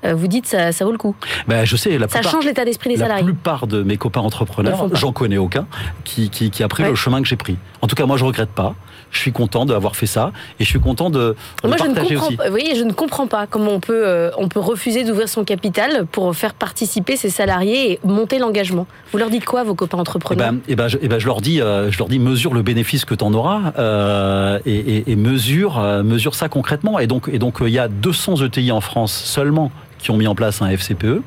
Euh, 0.05 0.15
Vous 0.15 0.27
dites 0.27 0.47
ça, 0.47 0.71
ça 0.71 0.85
vaut 0.85 0.93
le 0.93 0.97
coup. 0.97 1.13
Ben, 1.47 1.65
je 1.65 1.75
sais, 1.75 1.97
la 1.97 2.07
Ça 2.07 2.19
plupart, 2.19 2.31
change 2.31 2.45
l'état 2.45 2.63
d'esprit 2.63 2.89
des 2.91 2.95
la 2.95 3.01
salariés. 3.05 3.25
plupart 3.25 3.67
de 3.67 3.83
mes 3.83 3.97
copains 3.97 4.21
entrepreneurs, 4.21 4.87
j'en 4.95 5.11
connais 5.11 5.37
aucun, 5.37 5.67
qui, 6.05 6.29
qui, 6.29 6.49
qui 6.51 6.63
a 6.63 6.69
pris 6.69 6.83
Ouais. 6.83 6.89
le 6.89 6.95
chemin 6.95 7.21
que 7.21 7.27
j'ai 7.27 7.35
pris. 7.35 7.57
En 7.81 7.87
tout 7.87 7.95
cas, 7.97 8.05
moi, 8.05 8.15
je 8.15 8.23
regrette 8.23 8.49
pas. 8.51 8.75
Je 9.11 9.19
suis 9.19 9.31
content 9.31 9.65
d'avoir 9.65 9.95
fait 9.95 10.05
ça. 10.05 10.31
Et 10.59 10.63
je 10.63 10.69
suis 10.69 10.79
content 10.79 11.09
de, 11.09 11.35
de 11.63 11.67
Moi, 11.67 11.77
je 11.77 11.83
ne 11.83 11.93
partager 11.93 12.15
comprends 12.15 12.27
aussi. 12.27 12.37
pas. 12.37 12.43
Vous 12.45 12.49
voyez, 12.51 12.75
je 12.75 12.83
ne 12.83 12.91
comprends 12.93 13.27
pas 13.27 13.47
comment 13.47 13.71
on 13.71 13.79
peut, 13.79 14.07
euh, 14.07 14.29
on 14.37 14.47
peut 14.47 14.59
refuser 14.59 15.03
d'ouvrir 15.03 15.27
son 15.29 15.43
capital 15.43 16.05
pour 16.05 16.35
faire 16.35 16.53
participer 16.53 17.15
ses 17.17 17.29
salariés 17.29 17.91
et 17.93 17.99
monter 18.03 18.37
l'engagement. 18.39 18.85
Vous 19.11 19.17
leur 19.17 19.29
dites 19.29 19.45
quoi, 19.45 19.63
vos 19.63 19.73
copains 19.75 19.97
Eh 19.97 20.01
entrepreneurs 20.01 20.51
ben, 20.51 20.59
eh 20.67 20.75
ben, 20.75 20.87
je, 20.87 20.97
eh 21.01 21.07
ben, 21.07 21.17
je 21.19 21.25
leur 21.25 21.41
dis, 21.41 21.59
euh, 21.61 21.89
je 21.91 21.97
leur 21.97 22.07
dis, 22.07 22.19
mesure 22.19 22.53
le 22.53 22.61
bénéfice 22.61 23.03
que 23.05 23.15
tu 23.15 23.23
en 23.23 23.33
auras 23.33 23.73
euh, 23.79 24.59
et, 24.65 24.75
et- 24.75 25.11
et 25.11 25.15
mesure, 25.15 25.79
mesure 26.03 26.35
ça 26.35 26.49
concrètement. 26.49 26.99
Et 26.99 27.07
donc, 27.07 27.29
et 27.31 27.39
donc, 27.39 27.57
il 27.61 27.69
y 27.69 27.79
a 27.79 27.87
200 27.87 28.43
ETI 28.45 28.71
en 28.71 28.81
France 28.81 29.11
seulement 29.13 29.71
qui 29.97 30.11
ont 30.11 30.17
mis 30.17 30.27
en 30.27 30.35
place 30.35 30.61
un 30.61 30.69
FCPE. 30.69 31.03
Hum, 31.05 31.21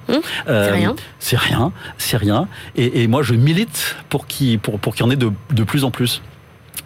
Euh, 0.49 0.65
c'est 0.67 0.71
rien. 0.73 0.95
C'est 1.19 1.37
rien, 1.39 1.73
c'est 1.99 2.17
rien. 2.17 2.49
Et, 2.77 3.03
et 3.03 3.07
moi, 3.07 3.23
je 3.23 3.35
milite 3.35 3.97
pour 4.09 4.27
qu'il 4.27 4.59
pour, 4.59 4.79
pour 4.79 4.97
y 4.97 5.03
en 5.03 5.11
ait 5.11 5.17
de, 5.17 5.31
de 5.53 5.65
plus 5.65 5.85
en 5.85 5.91
plus. 5.91 6.23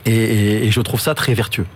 Et, 0.05 0.13
et- 0.15 0.65
et 0.67 0.71
je 0.71 0.81
trouve 0.81 1.01
ça 1.01 1.15
très 1.15 1.35
vertueux. 1.35 1.67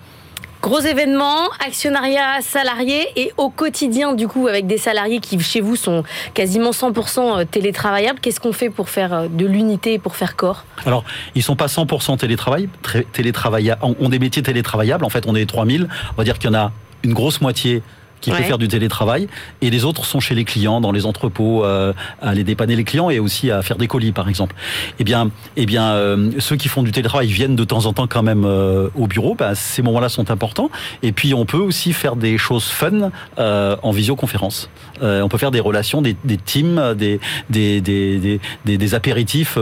Gros 0.62 0.80
événement, 0.80 1.48
actionnariat 1.64 2.42
salarié 2.42 3.06
et 3.16 3.32
au 3.38 3.48
quotidien, 3.48 4.12
du 4.12 4.28
coup, 4.28 4.46
avec 4.46 4.66
des 4.66 4.76
salariés 4.76 5.18
qui, 5.20 5.40
chez 5.40 5.62
vous, 5.62 5.74
sont 5.74 6.04
quasiment 6.34 6.72
100% 6.72 7.46
télétravaillables. 7.46 8.20
Qu'est-ce 8.20 8.40
qu'on 8.40 8.52
fait 8.52 8.68
pour 8.68 8.90
faire 8.90 9.14
euh, 9.14 9.28
de 9.28 9.46
l'unité 9.46 9.94
et 9.94 9.98
pour 9.98 10.16
faire 10.16 10.36
corps? 10.36 10.64
Alors, 10.84 11.02
ils 11.34 11.42
sont 11.42 11.56
pas 11.56 11.66
100% 11.66 12.18
télétravail, 12.18 12.68
très- 12.82 13.06
télétravailla- 13.10 13.78
ont 13.80 13.96
ont 13.98 14.08
des 14.10 14.18
métiers 14.18 14.42
télétravaillables. 14.42 15.04
En 15.06 15.08
fait, 15.08 15.24
on 15.26 15.34
est 15.34 15.46
3000. 15.48 15.88
On 16.12 16.16
va 16.16 16.24
dire 16.24 16.38
qu'il 16.38 16.50
y 16.50 16.54
en 16.54 16.58
a 16.58 16.72
une 17.04 17.14
grosse 17.14 17.40
moitié 17.40 17.82
qui 18.20 18.30
Ouais. 18.30 18.38
peut 18.38 18.42
faire 18.44 18.58
du 18.58 18.68
télétravail 18.68 19.28
et 19.62 19.70
les 19.70 19.84
autres 19.84 20.04
sont 20.04 20.20
chez 20.20 20.34
les 20.34 20.44
clients, 20.44 20.80
dans 20.80 20.92
les 20.92 21.06
entrepôts, 21.06 21.64
euh, 21.64 21.92
à 22.20 22.30
aller 22.30 22.44
dépanner 22.44 22.76
les 22.76 22.84
clients 22.84 23.10
et 23.10 23.18
aussi 23.18 23.50
à 23.50 23.62
faire 23.62 23.76
des 23.76 23.86
colis, 23.86 24.12
par 24.12 24.28
exemple. 24.28 24.54
Eh 24.98 25.04
bien, 25.04 25.30
eh 25.56 25.66
bien, 25.66 25.90
euh, 25.92 26.30
ceux 26.38 26.56
qui 26.56 26.68
font 26.68 26.82
du 26.82 26.92
télétravail 26.92 27.28
viennent 27.28 27.56
de 27.56 27.64
temps 27.64 27.86
en 27.86 27.92
temps 27.92 28.06
quand 28.06 28.22
même 28.22 28.44
euh, 28.44 28.88
au 28.94 29.06
bureau. 29.06 29.34
Ben, 29.34 29.54
ces 29.54 29.82
moments-là 29.82 30.08
sont 30.08 30.30
importants. 30.30 30.70
Et 31.02 31.12
puis, 31.12 31.34
on 31.34 31.44
peut 31.46 31.56
aussi 31.58 31.92
faire 31.92 32.16
des 32.16 32.38
choses 32.38 32.64
fun 32.66 33.10
euh, 33.38 33.76
en 33.82 33.90
visioconférence. 33.90 34.68
Euh, 35.02 35.22
on 35.22 35.28
peut 35.28 35.38
faire 35.38 35.50
des 35.50 35.60
relations, 35.60 36.02
des, 36.02 36.14
des 36.24 36.36
teams, 36.36 36.94
des, 36.94 37.20
des, 37.48 37.80
des, 37.80 38.18
des, 38.18 38.40
des- 38.66 38.78
des 38.78 38.94
apéritifs 38.94 39.54
euh, 39.56 39.60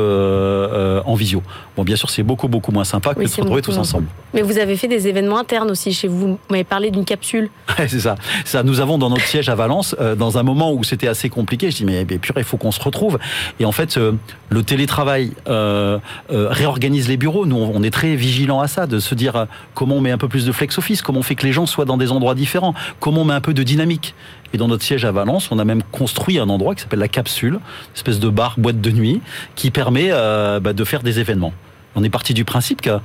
euh, 0.98 1.02
en 1.04 1.14
visio. 1.14 1.42
Bon, 1.76 1.84
bien 1.84 1.96
sûr, 1.96 2.10
c'est 2.10 2.22
beaucoup, 2.24 2.48
beaucoup 2.48 2.72
moins 2.72 2.84
sympa 2.84 3.14
que 3.14 3.22
de 3.22 3.26
se 3.28 3.40
retrouver 3.40 3.62
tous 3.62 3.76
ensemble. 3.78 4.06
Mais 4.34 4.42
vous 4.42 4.58
avez 4.58 4.76
fait 4.76 4.88
des 4.88 5.06
événements 5.06 5.38
internes 5.38 5.70
aussi 5.70 5.92
chez 5.92 6.08
vous. 6.08 6.18
Vous 6.18 6.38
m'avez 6.50 6.64
parlé 6.64 6.90
d'une 6.90 7.04
capsule. 7.04 7.50
C'est 7.76 8.00
ça. 8.00 8.16
Ça. 8.48 8.62
Nous 8.62 8.80
avons 8.80 8.98
dans 8.98 9.10
notre 9.10 9.24
siège 9.24 9.48
à 9.48 9.54
Valence, 9.54 9.94
euh, 10.00 10.14
dans 10.14 10.38
un 10.38 10.42
moment 10.42 10.72
où 10.72 10.82
c'était 10.84 11.08
assez 11.08 11.28
compliqué, 11.28 11.70
je 11.70 11.76
dis 11.76 11.84
mais, 11.84 12.06
mais 12.08 12.18
purée, 12.18 12.40
il 12.40 12.44
faut 12.44 12.56
qu'on 12.56 12.72
se 12.72 12.80
retrouve. 12.80 13.18
Et 13.60 13.64
en 13.64 13.72
fait, 13.72 13.96
euh, 13.96 14.12
le 14.50 14.62
télétravail 14.62 15.32
euh, 15.48 15.98
réorganise 16.30 17.08
les 17.08 17.16
bureaux. 17.16 17.46
Nous, 17.46 17.56
on 17.56 17.82
est 17.82 17.90
très 17.90 18.16
vigilants 18.16 18.60
à 18.60 18.68
ça, 18.68 18.86
de 18.86 18.98
se 18.98 19.14
dire 19.14 19.46
comment 19.74 19.96
on 19.96 20.00
met 20.00 20.10
un 20.10 20.18
peu 20.18 20.28
plus 20.28 20.44
de 20.46 20.52
flex 20.52 20.78
office, 20.78 21.02
comment 21.02 21.20
on 21.20 21.22
fait 21.22 21.34
que 21.34 21.46
les 21.46 21.52
gens 21.52 21.66
soient 21.66 21.84
dans 21.84 21.96
des 21.96 22.10
endroits 22.10 22.34
différents, 22.34 22.74
comment 23.00 23.22
on 23.22 23.24
met 23.26 23.34
un 23.34 23.40
peu 23.40 23.54
de 23.54 23.62
dynamique. 23.62 24.14
Et 24.52 24.58
dans 24.58 24.68
notre 24.68 24.82
siège 24.82 25.04
à 25.04 25.12
Valence, 25.12 25.50
on 25.50 25.58
a 25.58 25.64
même 25.64 25.82
construit 25.92 26.38
un 26.38 26.48
endroit 26.48 26.74
qui 26.74 26.82
s'appelle 26.82 27.00
la 27.00 27.08
capsule, 27.08 27.54
une 27.54 27.94
espèce 27.94 28.18
de 28.18 28.28
bar, 28.28 28.54
boîte 28.58 28.80
de 28.80 28.90
nuit, 28.90 29.20
qui 29.56 29.70
permet 29.70 30.10
bah, 30.10 30.72
de 30.72 30.84
faire 30.84 31.02
des 31.02 31.20
événements. 31.20 31.52
On 31.94 32.02
est 32.02 32.10
parti 32.10 32.32
du 32.32 32.44
principe 32.44 32.80
qu'un 32.80 33.00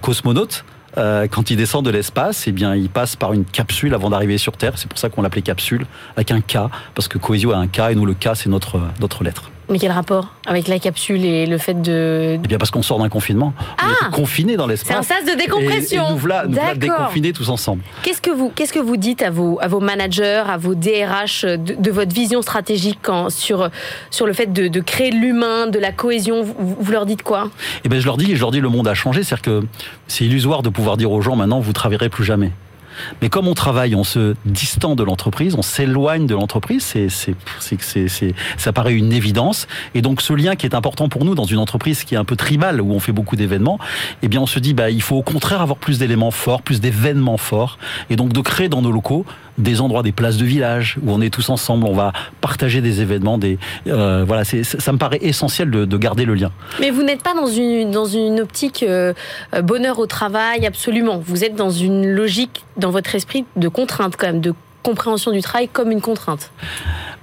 cosmonaute, 0.00 0.64
euh, 0.98 1.26
quand 1.28 1.50
il 1.50 1.56
descend 1.56 1.84
de 1.84 1.90
l'espace, 1.90 2.46
eh 2.46 2.52
bien, 2.52 2.74
il 2.74 2.88
passe 2.88 3.16
par 3.16 3.32
une 3.32 3.44
capsule 3.44 3.94
avant 3.94 4.10
d'arriver 4.10 4.38
sur 4.38 4.56
Terre. 4.56 4.74
C'est 4.76 4.88
pour 4.88 4.98
ça 4.98 5.08
qu'on 5.08 5.22
l'appelait 5.22 5.42
capsule, 5.42 5.86
avec 6.16 6.30
un 6.30 6.40
K, 6.40 6.58
parce 6.94 7.08
que 7.08 7.18
Coesio 7.18 7.52
a 7.52 7.56
un 7.56 7.66
K 7.66 7.90
et 7.90 7.94
nous, 7.94 8.06
le 8.06 8.14
K, 8.14 8.30
c'est 8.34 8.48
notre, 8.48 8.80
notre 9.00 9.24
lettre. 9.24 9.50
Mais 9.72 9.78
quel 9.78 9.90
rapport 9.92 10.28
avec 10.46 10.68
la 10.68 10.78
capsule 10.78 11.24
et 11.24 11.46
le 11.46 11.56
fait 11.58 11.80
de. 11.80 12.34
Eh 12.34 12.46
bien, 12.46 12.58
parce 12.58 12.70
qu'on 12.70 12.82
sort 12.82 12.98
d'un 12.98 13.08
confinement. 13.08 13.54
On 13.58 13.62
Ah 13.78 14.06
était 14.08 14.16
confinés 14.16 14.56
dans 14.56 14.66
C'est 14.76 14.92
un 14.92 14.98
l'espace. 15.00 15.06
sas 15.06 15.24
de 15.24 15.36
décompression. 15.38 16.02
Et, 16.04 16.08
et 16.08 16.12
nous 16.12 16.18
voilà, 16.18 16.44
nous 16.46 16.52
voilà 16.54 16.74
déconfinés 16.74 17.32
tous 17.32 17.48
ensemble. 17.48 17.82
Qu'est-ce 18.02 18.20
que 18.20 18.30
vous, 18.30 18.50
qu'est-ce 18.54 18.72
que 18.72 18.78
vous 18.78 18.96
dites 18.96 19.22
à 19.22 19.30
vos, 19.30 19.58
à 19.62 19.68
vos 19.68 19.80
managers, 19.80 20.42
à 20.48 20.56
vos 20.58 20.74
DRH 20.74 21.44
de, 21.44 21.56
de 21.74 21.90
votre 21.90 22.14
vision 22.14 22.42
stratégique 22.42 22.98
quand- 23.02 23.30
sur, 23.30 23.70
sur 24.10 24.26
le 24.26 24.32
fait 24.34 24.52
de, 24.52 24.68
de 24.68 24.80
créer 24.80 25.10
l'humain, 25.10 25.66
de 25.66 25.78
la 25.78 25.90
cohésion 25.92 26.42
vous, 26.42 26.76
vous 26.78 26.92
leur 26.92 27.06
dites 27.06 27.22
quoi? 27.22 27.50
Eh 27.84 27.88
ben, 27.88 27.98
je 28.00 28.04
leur 28.06 28.16
dis, 28.18 28.34
je 28.36 28.40
leur 28.40 28.50
dis, 28.50 28.60
le 28.60 28.68
monde 28.68 28.88
a 28.88 28.94
changé. 28.94 29.22
C'est-à-dire 29.22 29.42
que 29.42 29.62
c'est 30.08 30.24
illusoire 30.26 30.62
de 30.62 30.68
pouvoir 30.68 30.96
dire 30.96 31.10
aux 31.10 31.22
gens 31.22 31.36
maintenant, 31.36 31.60
vous 31.60 31.72
travaillerez 31.72 32.08
plus 32.10 32.24
jamais. 32.24 32.50
Mais 33.20 33.28
comme 33.28 33.48
on 33.48 33.54
travaille, 33.54 33.94
on 33.94 34.04
se 34.04 34.34
distend 34.44 34.94
de 34.94 35.02
l'entreprise, 35.02 35.54
on 35.56 35.62
s'éloigne 35.62 36.26
de 36.26 36.34
l'entreprise, 36.34 36.82
c'est, 36.84 37.08
ça 38.56 38.72
paraît 38.72 38.94
une 38.94 39.12
évidence. 39.12 39.66
Et 39.94 40.02
donc 40.02 40.20
ce 40.22 40.32
lien 40.32 40.56
qui 40.56 40.66
est 40.66 40.74
important 40.74 41.08
pour 41.08 41.24
nous 41.24 41.34
dans 41.34 41.44
une 41.44 41.58
entreprise 41.58 42.04
qui 42.04 42.14
est 42.14 42.18
un 42.18 42.24
peu 42.24 42.36
tribale, 42.36 42.80
où 42.80 42.92
on 42.92 43.00
fait 43.00 43.12
beaucoup 43.12 43.36
d'événements, 43.36 43.78
eh 44.22 44.28
bien 44.28 44.40
on 44.40 44.46
se 44.46 44.58
dit, 44.58 44.74
bah, 44.74 44.90
il 44.90 45.02
faut 45.02 45.16
au 45.16 45.22
contraire 45.22 45.62
avoir 45.62 45.78
plus 45.78 45.98
d'éléments 45.98 46.30
forts, 46.30 46.62
plus 46.62 46.80
d'événements 46.80 47.38
forts, 47.38 47.78
et 48.10 48.16
donc 48.16 48.32
de 48.32 48.40
créer 48.40 48.68
dans 48.68 48.82
nos 48.82 48.92
locaux 48.92 49.24
des 49.58 49.80
endroits, 49.80 50.02
des 50.02 50.12
places 50.12 50.36
de 50.36 50.44
village 50.44 50.98
où 51.02 51.12
on 51.12 51.20
est 51.20 51.30
tous 51.30 51.50
ensemble, 51.50 51.86
on 51.86 51.92
va 51.92 52.12
partager 52.40 52.80
des 52.80 53.00
événements, 53.00 53.38
des 53.38 53.58
euh, 53.86 54.24
voilà, 54.26 54.44
ça 54.44 54.92
me 54.92 54.98
paraît 54.98 55.18
essentiel 55.20 55.70
de, 55.70 55.84
de, 55.84 55.96
garder 55.98 56.24
le 56.24 56.34
lien. 56.34 56.50
Mais 56.80 56.90
vous 56.90 57.02
n'êtes 57.02 57.22
pas 57.22 57.34
dans 57.34 57.46
une 57.46 57.90
dans 57.90 58.06
une 58.06 58.40
optique 58.40 58.82
euh, 58.82 59.12
bonheur 59.62 59.98
au 59.98 60.06
travail, 60.06 60.66
absolument. 60.66 61.22
Vous 61.24 61.44
êtes 61.44 61.54
dans 61.54 61.70
une 61.70 62.06
logique 62.06 62.64
dans 62.76 62.90
votre 62.90 63.14
esprit 63.14 63.44
de 63.56 63.68
contrainte 63.68 64.16
quand 64.16 64.26
même, 64.26 64.40
de 64.40 64.54
compréhension 64.82 65.30
du 65.30 65.40
travail 65.40 65.68
comme 65.68 65.90
une 65.90 66.00
contrainte. 66.00 66.50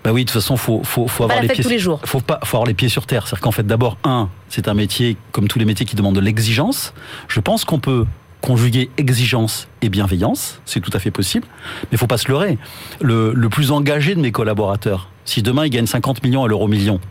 Bah 0.04 0.12
oui, 0.14 0.24
de 0.24 0.30
toute 0.30 0.42
façon, 0.42 0.56
faut 0.56 0.82
faut, 0.84 1.08
faut 1.08 1.26
avoir 1.26 1.42
les 1.42 1.50
pieds 1.50 1.64
tous 1.64 1.70
les 1.70 1.80
jours. 1.80 2.00
Faut 2.06 2.22
pas 2.22 2.40
faut 2.44 2.58
avoir 2.58 2.68
les 2.68 2.74
pieds 2.74 2.90
sur 2.90 3.06
terre. 3.06 3.28
C'est-à-dire 3.28 3.42
qu'en 3.42 3.52
fait, 3.52 3.68
d'abord, 3.68 3.98
un, 4.04 4.30
c'est 4.48 4.68
un 4.68 4.74
métier 4.74 5.18
comme 5.32 5.48
tous 5.48 5.60
les 5.60 5.66
métiers 5.66 5.86
qui 5.86 5.96
demandent 5.96 6.16
de 6.16 6.22
l'exigence. 6.22 6.94
Je 7.28 7.40
pense 7.40 7.66
qu'on 7.66 7.80
peut 7.80 8.06
conjuguer 8.42 8.90
exigence 8.98 9.68
et 9.82 9.90
bienveillance, 9.90 10.62
c'est 10.66 10.80
tout 10.80 10.92
à 10.94 11.00
fait 11.00 11.12
possible, 11.12 11.46
mais 11.84 11.90
il 11.94 11.98
faut 11.98 12.08
pas 12.08 12.18
se 12.18 12.30
leurrer. 12.30 12.58
Le, 13.02 13.34
le, 13.34 13.50
plus 13.50 13.72
engagé 13.72 14.16
de 14.16 14.22
mes 14.22 14.32
collaborateurs, 14.32 15.10
si 15.26 15.42
demain 15.42 15.66
il 15.66 15.70
gagne 15.70 15.86
50 15.86 16.24
millions 16.24 16.46
à 16.46 16.48
l'euro 16.48 16.70
million, 16.70 17.02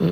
mm. 0.00 0.08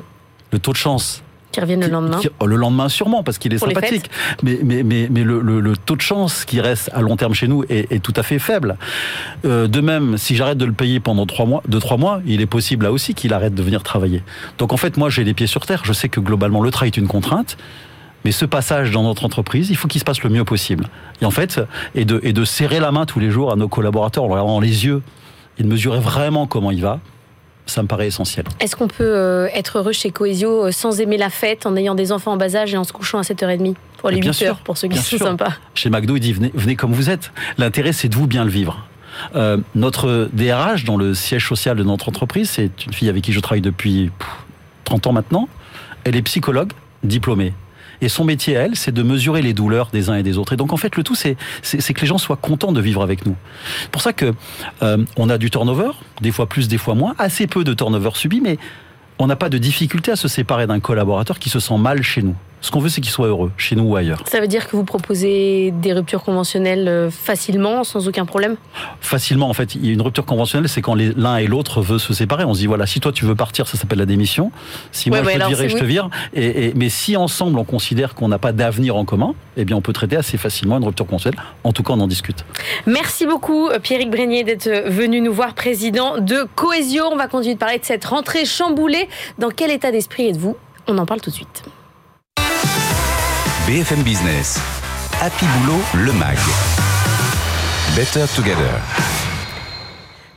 le 0.51 0.59
taux 0.59 0.71
de 0.71 0.77
chance 0.77 1.23
qui 1.53 1.61
reviennent 1.61 1.81
le 1.81 1.87
lendemain 1.87 2.19
qui, 2.19 2.29
Le 2.45 2.55
lendemain 2.55 2.89
sûrement, 2.89 3.23
parce 3.23 3.37
qu'il 3.37 3.53
est 3.53 3.59
Pour 3.59 3.69
sympathique. 3.69 4.09
Mais, 4.41 4.59
mais, 4.63 4.83
mais, 4.83 5.07
mais 5.09 5.23
le, 5.23 5.39
le, 5.39 5.61
le, 5.61 5.77
taux 5.77 5.95
de 5.95 6.01
chance 6.01 6.43
qui 6.43 6.59
reste 6.59 6.89
à 6.93 7.01
long 7.01 7.15
terme 7.15 7.33
chez 7.33 7.47
nous 7.47 7.63
est, 7.69 7.91
est 7.91 8.03
tout 8.03 8.13
à 8.15 8.23
fait 8.23 8.39
faible. 8.39 8.75
Euh, 9.45 9.67
de 9.67 9.79
même, 9.79 10.17
si 10.17 10.35
j'arrête 10.35 10.57
de 10.57 10.65
le 10.65 10.73
payer 10.73 10.99
pendant 10.99 11.25
trois 11.25 11.45
mois, 11.45 11.63
deux, 11.67 11.79
trois 11.79 11.97
mois, 11.97 12.21
il 12.25 12.41
est 12.41 12.47
possible 12.47 12.85
là 12.85 12.91
aussi 12.91 13.13
qu'il 13.13 13.33
arrête 13.33 13.53
de 13.53 13.63
venir 13.63 13.83
travailler. 13.83 14.23
Donc 14.57 14.73
en 14.73 14.77
fait, 14.77 14.97
moi 14.97 15.09
j'ai 15.09 15.23
les 15.23 15.33
pieds 15.33 15.47
sur 15.47 15.65
terre. 15.65 15.83
Je 15.85 15.93
sais 15.93 16.09
que 16.09 16.19
globalement 16.19 16.61
le 16.61 16.71
travail 16.71 16.89
est 16.89 16.97
une 16.97 17.07
contrainte. 17.07 17.55
Mais 18.25 18.31
ce 18.31 18.45
passage 18.45 18.91
dans 18.91 19.03
notre 19.03 19.25
entreprise, 19.25 19.69
il 19.69 19.75
faut 19.75 19.87
qu'il 19.87 19.99
se 19.99 20.05
passe 20.05 20.23
le 20.23 20.29
mieux 20.29 20.45
possible. 20.45 20.87
Et 21.21 21.25
en 21.25 21.31
fait, 21.31 21.59
et 21.93 22.05
de, 22.05 22.19
et 22.23 22.33
de 22.33 22.45
serrer 22.45 22.79
la 22.79 22.91
main 22.91 23.05
tous 23.05 23.19
les 23.19 23.29
jours 23.29 23.51
à 23.51 23.55
nos 23.55 23.67
collaborateurs 23.67 24.23
en 24.23 24.27
regardant 24.27 24.53
dans 24.53 24.59
les 24.61 24.85
yeux 24.85 25.01
et 25.59 25.63
de 25.63 25.67
mesurer 25.67 25.99
vraiment 25.99 26.47
comment 26.47 26.71
il 26.71 26.81
va, 26.81 26.99
ça 27.65 27.81
me 27.81 27.87
paraît 27.87 28.07
essentiel. 28.07 28.45
Est-ce 28.59 28.75
qu'on 28.75 28.87
peut 28.87 29.03
euh, 29.03 29.47
être 29.53 29.79
heureux 29.79 29.93
chez 29.93 30.11
Coesio 30.11 30.65
euh, 30.65 30.71
sans 30.71 30.99
aimer 30.99 31.17
la 31.17 31.29
fête, 31.29 31.65
en 31.65 31.75
ayant 31.75 31.95
des 31.95 32.11
enfants 32.11 32.33
en 32.33 32.37
bas 32.37 32.55
âge 32.55 32.73
et 32.73 32.77
en 32.77 32.83
se 32.83 32.93
couchant 32.93 33.19
à 33.19 33.21
7h30 33.21 33.75
Pour 33.97 34.09
les 34.09 34.21
8 34.21 34.41
heures, 34.43 34.57
pour 34.59 34.77
ceux 34.77 34.87
qui 34.87 34.97
sont 34.97 35.17
sympas. 35.17 35.53
Chez 35.73 35.89
McDo, 35.89 36.15
il 36.15 36.19
dit 36.19 36.33
venez, 36.33 36.51
venez 36.53 36.75
comme 36.75 36.93
vous 36.93 37.09
êtes. 37.09 37.31
L'intérêt, 37.57 37.93
c'est 37.93 38.09
de 38.09 38.15
vous 38.15 38.27
bien 38.27 38.43
le 38.43 38.51
vivre. 38.51 38.85
Euh, 39.35 39.57
notre 39.75 40.29
DRH, 40.33 40.85
dans 40.85 40.97
le 40.97 41.13
siège 41.13 41.47
social 41.47 41.77
de 41.77 41.83
notre 41.83 42.09
entreprise, 42.09 42.49
c'est 42.49 42.85
une 42.85 42.93
fille 42.93 43.09
avec 43.09 43.23
qui 43.23 43.31
je 43.31 43.39
travaille 43.39 43.61
depuis 43.61 44.11
30 44.85 45.07
ans 45.07 45.13
maintenant. 45.13 45.47
Elle 46.03 46.15
est 46.15 46.21
psychologue 46.23 46.73
diplômée. 47.03 47.53
Et 48.03 48.09
son 48.09 48.25
métier, 48.25 48.53
elle, 48.53 48.75
c'est 48.75 48.91
de 48.91 49.01
mesurer 49.01 49.41
les 49.41 49.53
douleurs 49.53 49.89
des 49.93 50.09
uns 50.09 50.15
et 50.15 50.23
des 50.23 50.37
autres. 50.37 50.51
Et 50.51 50.57
donc, 50.57 50.73
en 50.73 50.77
fait, 50.77 50.97
le 50.97 51.03
tout, 51.03 51.15
c'est 51.15 51.35
que 51.61 52.01
les 52.01 52.07
gens 52.07 52.17
soient 52.17 52.35
contents 52.35 52.73
de 52.73 52.81
vivre 52.81 53.01
avec 53.01 53.25
nous. 53.25 53.35
Pour 53.91 54.01
ça 54.01 54.11
que 54.11 54.33
euh, 54.81 55.05
on 55.15 55.29
a 55.29 55.37
du 55.37 55.49
turnover, 55.49 55.91
des 56.19 56.33
fois 56.33 56.47
plus, 56.47 56.67
des 56.67 56.77
fois 56.77 56.95
moins, 56.95 57.15
assez 57.17 57.47
peu 57.47 57.63
de 57.63 57.73
turnover 57.73 58.09
subi, 58.15 58.41
mais 58.41 58.57
on 59.19 59.27
n'a 59.27 59.37
pas 59.37 59.47
de 59.47 59.57
difficulté 59.57 60.11
à 60.11 60.17
se 60.17 60.27
séparer 60.27 60.67
d'un 60.67 60.81
collaborateur 60.81 61.39
qui 61.39 61.49
se 61.49 61.61
sent 61.61 61.77
mal 61.77 62.03
chez 62.03 62.23
nous. 62.23 62.35
Ce 62.63 62.71
qu'on 62.71 62.79
veut, 62.79 62.87
c'est 62.87 63.01
qu'il 63.01 63.11
soit 63.11 63.27
heureux, 63.27 63.51
chez 63.57 63.75
nous 63.75 63.83
ou 63.83 63.95
ailleurs. 63.97 64.23
Ça 64.25 64.39
veut 64.39 64.47
dire 64.47 64.69
que 64.69 64.77
vous 64.77 64.85
proposez 64.85 65.71
des 65.81 65.91
ruptures 65.91 66.23
conventionnelles 66.23 66.87
euh, 66.87 67.11
facilement, 67.11 67.83
sans 67.83 68.07
aucun 68.07 68.23
problème? 68.25 68.55
Facilement, 69.01 69.49
en 69.49 69.53
fait. 69.53 69.75
Une 69.75 70.01
rupture 70.01 70.25
conventionnelle, 70.25 70.69
c'est 70.69 70.81
quand 70.81 70.95
l'un 70.95 71.35
et 71.37 71.47
l'autre 71.47 71.81
veut 71.81 71.99
se 71.99 72.13
séparer. 72.13 72.45
On 72.45 72.53
se 72.53 72.59
dit, 72.59 72.67
voilà, 72.67 72.85
si 72.85 73.01
toi 73.01 73.11
tu 73.11 73.25
veux 73.25 73.35
partir, 73.35 73.67
ça 73.67 73.77
s'appelle 73.77 73.99
la 73.99 74.05
démission. 74.05 74.49
Si 74.93 75.09
moi 75.09 75.21
je 75.23 75.29
te 75.37 75.47
virer, 75.49 75.67
je 75.67 75.77
te 75.77 75.83
vire. 75.83 76.09
Et, 76.33 76.67
et, 76.67 76.73
mais 76.73 76.87
si 76.87 77.17
ensemble 77.17 77.59
on 77.59 77.65
considère 77.65 78.15
qu'on 78.15 78.29
n'a 78.29 78.39
pas 78.39 78.53
d'avenir 78.53 78.95
en 78.95 79.03
commun, 79.03 79.35
eh 79.57 79.65
bien 79.65 79.75
on 79.75 79.81
peut 79.81 79.91
traiter 79.91 80.15
assez 80.15 80.37
facilement 80.37 80.77
une 80.77 80.85
rupture 80.85 81.05
conventionnelle. 81.05 81.41
En 81.65 81.73
tout 81.73 81.83
cas, 81.83 81.91
on 81.91 81.99
en 81.99 82.07
discute. 82.07 82.45
Merci 82.85 83.25
beaucoup, 83.25 83.71
Pierrick 83.81 84.09
Brégnier, 84.09 84.45
d'être 84.45 84.69
venu 84.87 85.19
nous 85.19 85.33
voir, 85.33 85.53
président 85.53 86.17
de 86.17 86.47
Cohésio. 86.55 87.03
On 87.11 87.17
va 87.17 87.27
continuer 87.27 87.55
de 87.55 87.59
parler 87.59 87.79
de 87.79 87.85
cette 87.85 88.05
rentrée 88.05 88.45
chamboulée. 88.45 89.09
Dans 89.37 89.49
quel 89.49 89.69
état 89.69 89.91
d'esprit 89.91 90.29
êtes-vous? 90.29 90.55
On 90.87 90.97
en 90.97 91.05
parle 91.05 91.19
tout 91.19 91.29
de 91.29 91.35
suite. 91.35 91.63
BFM 93.73 94.03
Business. 94.03 94.59
Happy 95.19 95.47
Boulot, 95.47 95.81
le 95.95 96.13
MAG. 96.13 96.37
Better 97.95 98.27
Together. 98.35 99.22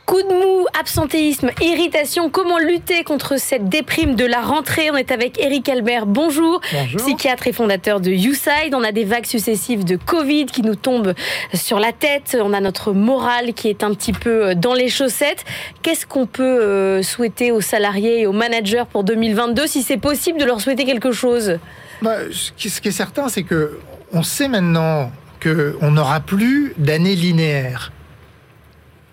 Coup 0.06 0.22
de 0.22 0.28
mou, 0.28 0.66
absentéisme, 0.78 1.50
irritation, 1.60 2.30
comment 2.30 2.58
lutter 2.58 3.02
contre 3.02 3.40
cette 3.40 3.68
déprime 3.68 4.14
de 4.14 4.24
la 4.24 4.40
rentrée? 4.40 4.88
On 4.92 4.94
est 4.94 5.10
avec 5.10 5.42
Eric 5.42 5.68
Albert, 5.68 6.06
bonjour, 6.06 6.60
bonjour. 6.72 7.00
psychiatre 7.00 7.48
et 7.48 7.52
fondateur 7.52 7.98
de 7.98 8.12
YouSide. 8.12 8.72
On 8.72 8.84
a 8.84 8.92
des 8.92 9.02
vagues 9.02 9.26
successives 9.26 9.84
de 9.84 9.96
Covid 9.96 10.46
qui 10.46 10.62
nous 10.62 10.76
tombent 10.76 11.12
sur 11.54 11.80
la 11.80 11.90
tête. 11.90 12.38
On 12.40 12.52
a 12.52 12.60
notre 12.60 12.92
morale 12.92 13.52
qui 13.52 13.68
est 13.68 13.82
un 13.82 13.92
petit 13.94 14.12
peu 14.12 14.54
dans 14.54 14.74
les 14.74 14.88
chaussettes. 14.88 15.44
Qu'est-ce 15.82 16.06
qu'on 16.06 16.26
peut 16.26 16.44
euh, 16.44 17.02
souhaiter 17.02 17.50
aux 17.50 17.60
salariés 17.60 18.20
et 18.20 18.26
aux 18.28 18.32
managers 18.32 18.84
pour 18.88 19.02
2022 19.02 19.66
si 19.66 19.82
c'est 19.82 19.96
possible 19.96 20.38
de 20.38 20.44
leur 20.44 20.60
souhaiter 20.60 20.84
quelque 20.84 21.10
chose? 21.10 21.58
Bah, 22.00 22.18
ce 22.30 22.52
qui 22.52 22.68
est 22.68 22.92
certain, 22.92 23.28
c'est 23.28 23.42
que 23.42 23.80
on 24.12 24.22
sait 24.22 24.46
maintenant 24.46 25.10
qu'on 25.42 25.90
n'aura 25.90 26.20
plus 26.20 26.74
d'années 26.78 27.16
linéaires. 27.16 27.90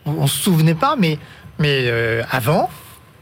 On, 0.06 0.24
ne 0.24 0.28
se 0.28 0.38
souvenait 0.38 0.76
pas, 0.76 0.96
mais, 0.98 1.18
mais 1.60 1.86
euh, 1.88 2.24
avant, 2.30 2.70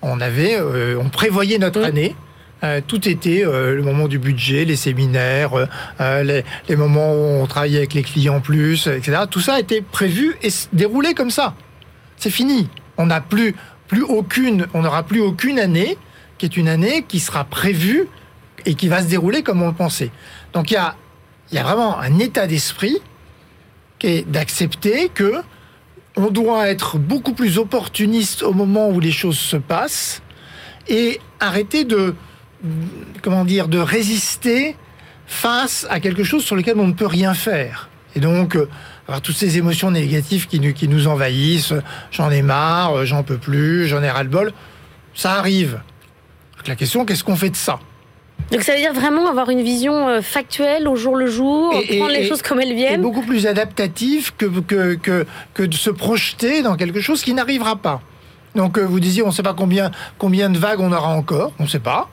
on 0.02 0.20
avait, 0.20 0.58
euh, 0.60 1.00
on 1.00 1.10
prévoyait 1.10 1.58
notre 1.58 1.84
année. 1.84 2.16
Euh, 2.64 2.80
tout 2.86 3.10
était 3.10 3.44
le 3.44 3.82
moment 3.82 4.08
du 4.08 4.20
budget, 4.20 4.66
les 4.66 4.76
séminaires, 4.76 5.68
les, 6.00 6.44
les, 6.70 6.76
moments 6.76 7.14
où 7.14 7.42
on 7.42 7.48
travaillait 7.48 7.80
avec 7.80 7.96
les 7.96 8.04
clients 8.04 8.40
plus, 8.40 8.86
etc. 8.86 9.24
Tout 9.30 9.40
ça 9.40 9.60
était 9.60 9.82
prévu 9.82 10.36
et 10.44 10.50
déroulé 10.72 11.16
comme 11.16 11.32
ça. 11.32 11.56
C'est 12.18 12.30
fini. 12.30 12.70
On 12.98 13.08
n'a 13.08 13.20
plus, 13.20 13.56
plus 13.88 14.04
aucune, 14.04 14.68
on 14.76 14.84
n'aura 14.84 15.02
plus 15.04 15.22
aucune 15.22 15.58
année 15.58 15.98
qui 16.38 16.46
est 16.46 16.58
une 16.58 16.70
année 16.70 17.04
qui 17.08 17.20
sera 17.20 17.44
prévue 17.44 18.08
et 18.66 18.74
qui 18.74 18.88
va 18.88 19.04
se 19.04 19.08
dérouler 19.08 19.44
comme 19.44 19.62
on 19.62 19.68
le 19.68 19.74
pensait. 19.74 20.12
Donc 20.54 20.72
il 20.72 20.74
y 20.74 20.78
a, 20.78 20.96
y 21.52 21.58
a 21.58 21.64
vraiment 21.64 22.00
un 22.00 22.18
état 22.20 22.48
d'esprit 22.48 22.98
qui 24.00 24.08
est 24.08 24.28
d'accepter 24.28 25.10
que 25.10 25.36
on 26.15 26.30
doit 26.30 26.70
être 26.70 26.98
beaucoup 26.98 27.34
plus 27.34 27.58
opportuniste 27.58 28.44
au 28.44 28.53
moment 28.53 28.89
où 28.89 29.00
les 29.00 29.12
choses 29.12 29.38
se 29.38 29.58
passent 29.58 30.22
et 30.88 31.20
arrêter 31.39 31.86
de 31.86 32.15
comment 33.22 33.46
dire 33.46 33.68
de 33.68 33.80
résister 33.80 34.75
face 35.25 35.88
à 35.89 36.00
quelque 36.00 36.24
chose 36.24 36.44
sur 36.44 36.56
lequel 36.56 36.77
on 36.77 36.88
ne 36.88 36.94
peut 36.94 37.08
rien 37.08 37.34
faire. 37.34 37.89
Et 38.15 38.20
donc 38.20 38.58
avoir 39.08 39.22
toutes 39.22 39.38
ces 39.38 39.58
émotions 39.58 39.91
négatives 39.91 40.48
qui 40.48 40.60
nous, 40.60 40.74
qui 40.74 40.88
nous 40.88 41.08
envahissent, 41.08 41.74
j'en 42.12 42.30
ai 42.30 42.41
marre, 42.41 43.06
j'en 43.06 43.24
peux 43.24 43.38
plus, 43.38 43.88
j'en 43.88 44.03
ai 44.03 44.10
ras-le-bol, 44.10 44.53
ça 45.13 45.36
arrive. 45.36 45.82
La 46.68 46.75
question, 46.75 47.06
qu'est-ce 47.06 47.24
qu'on 47.24 47.36
fait 47.36 47.50
de 47.50 47.56
ça? 47.56 47.80
Donc 48.51 48.63
ça 48.63 48.74
veut 48.74 48.79
dire 48.79 48.93
vraiment 48.93 49.27
avoir 49.27 49.50
une 49.50 49.62
vision 49.62 50.07
euh, 50.07 50.21
factuelle 50.21 50.88
au 50.88 50.95
jour 50.95 51.15
le 51.15 51.27
jour, 51.27 51.74
et, 51.74 51.98
prendre 51.98 52.13
les 52.13 52.27
choses 52.27 52.41
comme 52.41 52.60
elles 52.60 52.75
viennent. 52.75 53.00
Et 53.00 53.03
beaucoup 53.03 53.21
plus 53.21 53.48
adaptative 53.48 54.33
que, 54.38 54.45
que, 54.62 54.95
que, 54.95 55.25
que 55.53 55.63
de 55.63 55.74
se 55.74 55.89
projeter 55.89 56.62
dans 56.62 56.75
quelque 56.75 57.01
chose 57.01 57.24
qui 57.24 57.33
n'arrivera 57.33 57.75
pas. 57.75 58.01
Donc 58.55 58.77
euh, 58.77 58.81
vous 58.81 59.00
disiez, 59.00 59.24
on 59.24 59.27
ne 59.27 59.31
sait 59.31 59.43
pas 59.43 59.53
combien, 59.53 59.91
combien 60.17 60.50
de 60.50 60.57
vagues 60.57 60.79
on 60.79 60.91
aura 60.91 61.15
encore, 61.15 61.53
on 61.60 61.63
ne 61.63 61.69
sait 61.69 61.79
pas. 61.79 62.10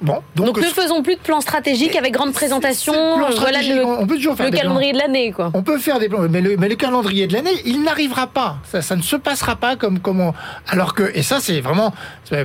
Bon, 0.00 0.20
donc, 0.34 0.46
donc 0.46 0.58
ne 0.58 0.64
faisons 0.64 1.02
plus 1.02 1.14
de 1.14 1.20
plans 1.20 1.40
stratégiques 1.40 1.96
avec 1.96 2.12
grande 2.12 2.34
présentation. 2.34 2.92
Voilà 3.38 3.62
le, 3.62 3.82
on 3.82 4.06
peut 4.06 4.16
toujours 4.16 4.36
faire 4.36 4.50
le 4.50 4.56
calendrier 4.56 4.92
de 4.92 4.98
l'année, 4.98 5.32
quoi. 5.32 5.50
On 5.54 5.62
peut 5.62 5.78
faire 5.78 5.98
des 5.98 6.10
plans, 6.10 6.28
mais 6.28 6.42
le, 6.42 6.56
mais 6.58 6.68
le 6.68 6.74
calendrier 6.74 7.26
de 7.26 7.32
l'année, 7.32 7.62
il 7.64 7.82
n'arrivera 7.82 8.26
pas. 8.26 8.58
Ça, 8.64 8.82
ça, 8.82 8.94
ne 8.94 9.02
se 9.02 9.16
passera 9.16 9.56
pas 9.56 9.76
comme 9.76 10.00
comment. 10.00 10.34
Alors 10.68 10.94
que, 10.94 11.10
et 11.14 11.22
ça, 11.22 11.40
c'est 11.40 11.60
vraiment 11.60 11.94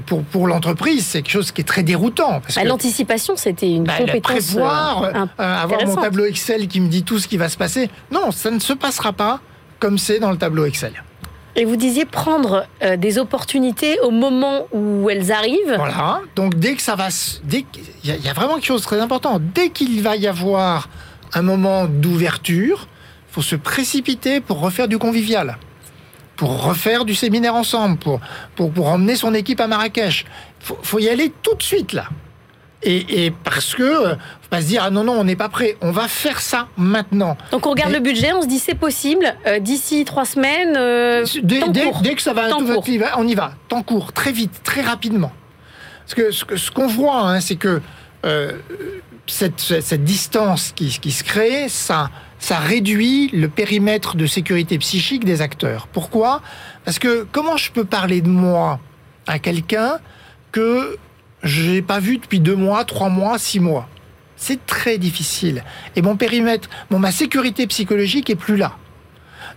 pour 0.05 0.23
pour 0.23 0.47
l'entreprise, 0.47 1.05
c'est 1.05 1.23
quelque 1.23 1.33
chose 1.33 1.51
qui 1.51 1.61
est 1.61 1.65
très 1.65 1.83
déroutant. 1.83 2.41
Bah, 2.55 2.63
L'anticipation, 2.63 3.35
c'était 3.35 3.69
une 3.69 3.83
bah, 3.83 3.97
compétence. 3.97 4.21
Prévoir, 4.21 5.03
euh, 5.03 5.11
euh, 5.39 5.63
avoir 5.63 5.85
mon 5.85 5.95
tableau 5.95 6.25
Excel 6.25 6.69
qui 6.69 6.79
me 6.79 6.87
dit 6.87 7.03
tout 7.03 7.19
ce 7.19 7.27
qui 7.27 7.35
va 7.35 7.49
se 7.49 7.57
passer. 7.57 7.89
Non, 8.11 8.31
ça 8.31 8.49
ne 8.49 8.59
se 8.59 8.71
passera 8.71 9.11
pas 9.11 9.41
comme 9.79 9.97
c'est 9.97 10.19
dans 10.19 10.31
le 10.31 10.37
tableau 10.37 10.65
Excel. 10.65 10.93
Et 11.55 11.65
vous 11.65 11.75
disiez 11.75 12.05
prendre 12.05 12.65
euh, 12.81 12.95
des 12.95 13.17
opportunités 13.17 13.99
au 14.01 14.11
moment 14.11 14.67
où 14.71 15.09
elles 15.09 15.31
arrivent. 15.31 15.75
Voilà. 15.75 16.21
Donc 16.35 16.55
dès 16.55 16.75
que 16.75 16.81
ça 16.81 16.95
va, 16.95 17.09
dès 17.43 17.65
il 18.03 18.25
y, 18.25 18.29
a 18.29 18.33
vraiment 18.33 18.55
quelque 18.55 18.65
chose 18.65 18.81
de 18.81 18.87
très 18.87 18.99
important. 18.99 19.39
Dès 19.39 19.69
qu'il 19.69 20.01
va 20.01 20.15
y 20.15 20.27
avoir 20.27 20.89
un 21.33 21.41
moment 21.41 21.85
d'ouverture, 21.85 22.87
faut 23.29 23.41
se 23.41 23.55
précipiter 23.55 24.41
pour 24.41 24.59
refaire 24.59 24.87
du 24.87 24.97
convivial, 24.97 25.57
pour 26.35 26.63
refaire 26.63 27.05
du 27.05 27.15
séminaire 27.15 27.55
ensemble, 27.55 27.97
pour 27.97 28.21
pour, 28.55 28.71
pour 28.71 28.87
emmener 28.87 29.15
son 29.15 29.33
équipe 29.33 29.59
à 29.59 29.67
Marrakech. 29.67 30.25
Faut, 30.59 30.77
faut 30.81 30.99
y 30.99 31.09
aller 31.09 31.31
tout 31.43 31.55
de 31.55 31.63
suite 31.63 31.93
là. 31.93 32.05
Et, 32.83 33.25
et 33.25 33.31
parce 33.31 33.75
que 33.75 33.83
faut 34.09 34.49
pas 34.49 34.61
se 34.61 34.65
dire 34.67 34.81
ah 34.83 34.89
non 34.89 35.03
non 35.03 35.13
on 35.13 35.23
n'est 35.23 35.35
pas 35.35 35.49
prêt, 35.49 35.77
on 35.81 35.91
va 35.91 36.07
faire 36.07 36.41
ça 36.41 36.67
maintenant. 36.77 37.37
Donc 37.51 37.65
on 37.67 37.69
regarde 37.71 37.91
Et- 37.91 37.95
le 37.95 37.99
budget, 37.99 38.33
on 38.33 38.41
se 38.41 38.47
dit 38.47 38.57
c'est 38.57 38.73
possible 38.73 39.35
euh, 39.45 39.59
d'ici 39.59 40.03
trois 40.03 40.25
semaines. 40.25 40.75
euh, 40.77 41.23
Dès, 41.43 41.59
temps 41.59 41.67
dès- 41.67 41.83
court. 41.83 42.01
dès 42.01 42.15
que 42.15 42.21
ça 42.23 42.33
va, 42.33 42.49
Temps 42.49 42.57
tout 42.57 42.65
va- 42.65 42.73
court. 42.75 42.83
on 42.87 42.91
y 42.91 42.97
va, 42.97 43.19
on 43.19 43.27
va, 43.35 43.53
temps 43.67 43.83
court, 43.83 44.13
très 44.13 44.31
vite, 44.31 44.61
très 44.63 44.81
rapidement. 44.81 45.31
Parce 46.05 46.15
que 46.15 46.57
ce 46.57 46.71
qu'on 46.71 46.87
voit, 46.87 47.19
hein, 47.21 47.39
c'est 47.39 47.55
que 47.55 47.81
euh, 48.25 48.53
cette, 49.27 49.59
cette- 49.59 49.83
cette 49.83 50.03
distance 50.03 50.73
qui, 50.75 50.89
qui 50.99 51.11
se 51.11 51.23
crée, 51.23 51.69
ça, 51.69 52.09
ça 52.39 52.57
réduit 52.57 53.29
le 53.31 53.47
périmètre 53.47 54.15
de 54.15 54.25
sécurité 54.25 54.79
psychique 54.79 55.23
des 55.23 55.41
acteurs. 55.43 55.87
Pourquoi? 55.87 56.41
Parce 56.83 56.97
que 56.97 57.27
comment 57.31 57.57
je 57.57 57.71
peux 57.71 57.85
parler 57.85 58.21
de 58.21 58.27
moi 58.29 58.79
à 59.27 59.37
quelqu'un 59.37 59.99
que 60.51 60.97
j'ai 61.43 61.81
pas 61.81 61.99
vu 61.99 62.17
depuis 62.17 62.39
deux 62.39 62.55
mois, 62.55 62.83
trois 62.85 63.09
mois, 63.09 63.37
six 63.39 63.59
mois 63.59 63.87
C'est 64.35 64.65
très 64.65 64.97
difficile. 64.97 65.63
Et 65.95 66.01
mon 66.01 66.15
périmètre, 66.15 66.69
bon, 66.89 66.99
ma 66.99 67.11
sécurité 67.11 67.67
psychologique 67.67 68.29
est 68.29 68.35
plus 68.35 68.57
là. 68.57 68.73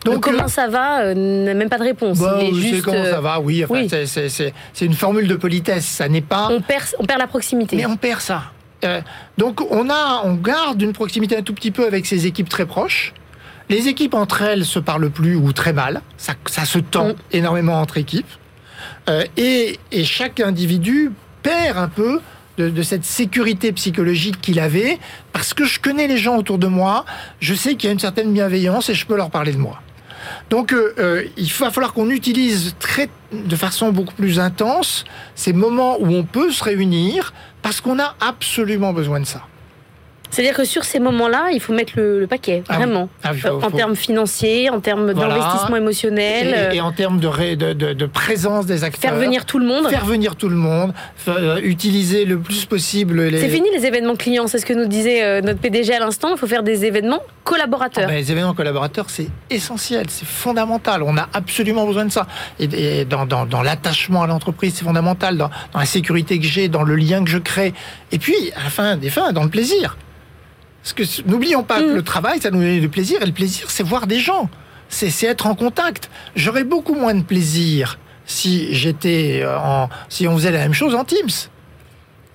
Donc, 0.04 0.14
Donc, 0.14 0.24
comment 0.24 0.44
euh, 0.44 0.48
ça 0.48 0.68
va 0.68 1.00
euh, 1.02 1.14
même 1.14 1.68
pas 1.68 1.78
de 1.78 1.84
réponse. 1.84 2.18
bah, 2.18 2.38
Il 2.42 2.58
est 2.58 2.68
juste, 2.70 2.82
comment 2.84 2.98
euh, 2.98 3.10
ça 3.10 3.20
va, 3.20 3.40
oui. 3.40 3.64
Enfin, 3.64 3.82
oui. 3.90 4.08
c'est- 4.08 4.84
une 4.84 4.92
formule 4.94 5.28
de 5.28 5.36
politesse, 5.36 5.86
ça 5.86 6.08
n'est 6.08 6.20
pas. 6.20 6.48
on 6.50 6.60
perd, 6.60 6.84
on 6.98 7.04
perd 7.04 7.20
la 7.20 7.26
proximité. 7.26 7.76
Mais 7.76 7.86
on 7.86 7.96
perd 7.96 8.20
ça. 8.20 8.44
Euh, 8.84 9.00
donc 9.38 9.62
on 9.70 9.88
a, 9.88 10.20
on 10.24 10.34
garde 10.34 10.82
une 10.82 10.92
proximité 10.92 11.36
un 11.38 11.42
tout 11.42 11.54
petit 11.54 11.70
peu 11.70 11.86
avec 11.86 12.04
ces 12.04 12.26
équipes 12.26 12.48
très 12.50 12.66
proches. 12.66 13.14
Les 13.70 13.88
équipes 13.88 14.12
entre 14.12 14.42
elles 14.42 14.66
se 14.66 14.78
parlent 14.78 15.08
plus 15.08 15.36
ou 15.36 15.52
très 15.54 15.72
mal. 15.72 16.02
Ça, 16.18 16.34
ça 16.46 16.66
se 16.66 16.78
tend 16.78 17.08
Mm. 17.10 17.14
énormément 17.32 17.80
entre 17.80 17.96
équipes. 17.96 18.28
Euh, 19.08 19.24
et, 19.38 19.78
et 19.90 20.04
chaque 20.04 20.40
individu 20.40 21.12
perd 21.44 21.78
un 21.78 21.88
peu 21.88 22.20
de, 22.58 22.82
cette 22.82 23.04
sécurité 23.04 23.72
psychologique 23.72 24.40
qu'il 24.40 24.58
avait 24.58 24.98
parce 25.32 25.54
que 25.54 25.64
je 25.64 25.78
connais 25.78 26.08
les 26.08 26.18
gens 26.18 26.36
autour 26.36 26.58
de 26.58 26.66
moi. 26.66 27.04
Je 27.38 27.54
sais 27.54 27.76
qu'il 27.76 27.84
y 27.84 27.90
a 27.90 27.92
une 27.92 28.00
certaine 28.00 28.32
bienveillance 28.32 28.88
et 28.88 28.94
je 28.94 29.06
peux 29.06 29.16
leur 29.16 29.30
parler 29.30 29.52
de 29.52 29.58
moi. 29.58 29.80
Donc, 30.50 30.72
euh, 30.72 30.94
euh, 30.98 31.24
il 31.36 31.52
va 31.52 31.70
falloir 31.70 31.92
qu'on 31.92 32.10
utilise 32.10 32.74
très, 32.78 33.10
de 33.32 33.56
façon 33.56 33.92
beaucoup 33.92 34.14
plus 34.14 34.40
intense 34.40 35.04
ces 35.34 35.52
moments 35.52 35.96
où 36.00 36.06
on 36.06 36.24
peut 36.24 36.50
se 36.50 36.64
réunir 36.64 37.34
parce 37.62 37.80
qu'on 37.80 37.98
a 37.98 38.14
absolument 38.20 38.92
besoin 38.92 39.20
de 39.20 39.26
ça. 39.26 39.42
C'est-à-dire 40.30 40.54
que 40.56 40.64
sur 40.64 40.82
ces 40.84 40.98
moments-là, 40.98 41.50
il 41.52 41.60
faut 41.60 41.72
mettre 41.72 41.92
le, 41.96 42.18
le 42.18 42.26
paquet, 42.26 42.64
Ah 42.68 42.72
oui. 42.72 42.84
vraiment. 42.84 43.08
Ah, 43.22 43.32
faut- 43.34 43.46
Euh, 43.48 43.52
en 43.58 43.70
faut- 43.70 43.76
termes 43.76 43.94
financiers, 43.94 44.68
en 44.68 44.80
termes 44.80 45.12
Voilà. 45.12 45.34
d'investissement 45.36 45.76
émotionnel, 45.76 46.48
Et, 46.48 46.54
euh, 46.56 46.70
et 46.72 46.80
en 46.80 46.90
termes 46.90 47.20
de, 47.20 47.28
ré- 47.28 47.54
de, 47.54 47.72
de- 47.72 47.92
de 47.92 48.06
présence 48.06 48.66
des 48.66 48.82
acteurs. 48.82 49.12
faire 49.12 49.20
venir 49.20 49.44
tout 49.46 49.60
le 49.60 49.66
monde. 49.66 49.88
Faire 49.90 50.04
venir 50.04 50.34
tout 50.34 50.48
le 50.48 50.56
monde, 50.56 50.92
euh, 51.28 51.60
utiliser 51.62 52.24
le 52.24 52.38
plus 52.40 52.64
possible 52.64 53.20
les. 53.22 53.40
C'est 53.40 53.48
fini 53.48 53.68
les 53.76 53.86
événements 53.86 54.16
clients, 54.16 54.48
c'est 54.48 54.58
ce 54.58 54.66
que 54.66 54.72
nous 54.72 54.86
disait 54.86 55.22
euh, 55.22 55.40
notre 55.40 55.60
PDG 55.60 55.94
à 55.94 56.00
l'instant. 56.00 56.30
Il 56.32 56.38
faut 56.38 56.48
faire 56.48 56.64
des 56.64 56.84
événements 56.84 57.20
Ah 57.24 57.30
collaborateurs. 57.44 58.08
ben, 58.08 58.16
les 58.16 58.32
événements 58.32 58.54
collaborateurs, 58.54 59.10
c'est 59.10 59.28
essentiel, 59.50 60.06
c'est 60.08 60.26
fondamental. 60.26 61.04
On 61.04 61.16
a 61.16 61.28
absolument 61.32 61.86
besoin 61.86 62.06
de 62.06 62.10
ça. 62.12 62.26
Et, 62.58 62.64
et 63.00 63.04
dans, 63.04 63.24
dans, 63.26 63.46
dans 63.46 63.62
l'attachement 63.62 64.22
à 64.24 64.26
l'entreprise, 64.26 64.74
c'est 64.76 64.84
fondamental. 64.84 65.36
Dans, 65.36 65.50
dans 65.72 65.78
la 65.78 65.86
sécurité 65.86 66.40
que 66.40 66.44
j'ai, 66.46 66.66
dans 66.68 66.82
le 66.82 66.96
lien 66.96 67.22
que 67.22 67.30
je 67.30 67.38
crée. 67.38 67.72
Et 68.10 68.18
puis, 68.18 68.34
à 68.56 68.64
la 68.64 68.70
fin 68.70 68.96
des 68.96 69.10
fins, 69.10 69.30
dans 69.32 69.44
le 69.44 69.50
plaisir. 69.50 69.96
Parce 70.84 70.92
que 70.92 71.02
n'oublions 71.28 71.62
pas 71.64 71.80
que 71.80 71.92
Mm. 71.92 71.94
le 71.96 72.02
travail, 72.02 72.40
ça 72.40 72.50
nous 72.52 72.60
donne 72.60 72.78
du 72.78 72.88
plaisir. 72.90 73.20
Et 73.22 73.26
le 73.26 73.32
plaisir, 73.32 73.70
c'est 73.70 73.82
voir 73.82 74.06
des 74.06 74.20
gens. 74.20 74.48
C'est 74.90 75.10
être 75.26 75.46
en 75.46 75.54
contact. 75.56 76.10
J'aurais 76.36 76.62
beaucoup 76.64 76.94
moins 76.94 77.14
de 77.14 77.22
plaisir 77.22 77.98
si 78.26 78.72
j'étais 78.74 79.40
euh, 79.42 79.58
en, 79.58 79.88
si 80.08 80.28
on 80.28 80.34
faisait 80.36 80.52
la 80.52 80.58
même 80.58 80.74
chose 80.74 80.94
en 80.94 81.04
Teams. 81.04 81.30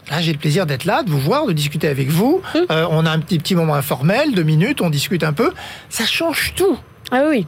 Là, 0.09 0.19
j'ai 0.21 0.33
le 0.33 0.39
plaisir 0.39 0.65
d'être 0.65 0.85
là, 0.85 1.03
de 1.03 1.11
vous 1.11 1.19
voir, 1.19 1.45
de 1.45 1.53
discuter 1.53 1.87
avec 1.87 2.09
vous. 2.09 2.41
Mm. 2.55 2.57
Euh, 2.71 2.87
on 2.89 3.05
a 3.05 3.11
un 3.11 3.19
petit, 3.19 3.37
petit 3.37 3.53
moment 3.53 3.75
informel, 3.75 4.33
deux 4.33 4.41
minutes, 4.43 4.81
on 4.81 4.89
discute 4.89 5.23
un 5.23 5.33
peu. 5.33 5.51
Ça 5.89 6.05
change 6.05 6.53
tout. 6.55 6.77
Ah 7.11 7.23
oui, 7.29 7.45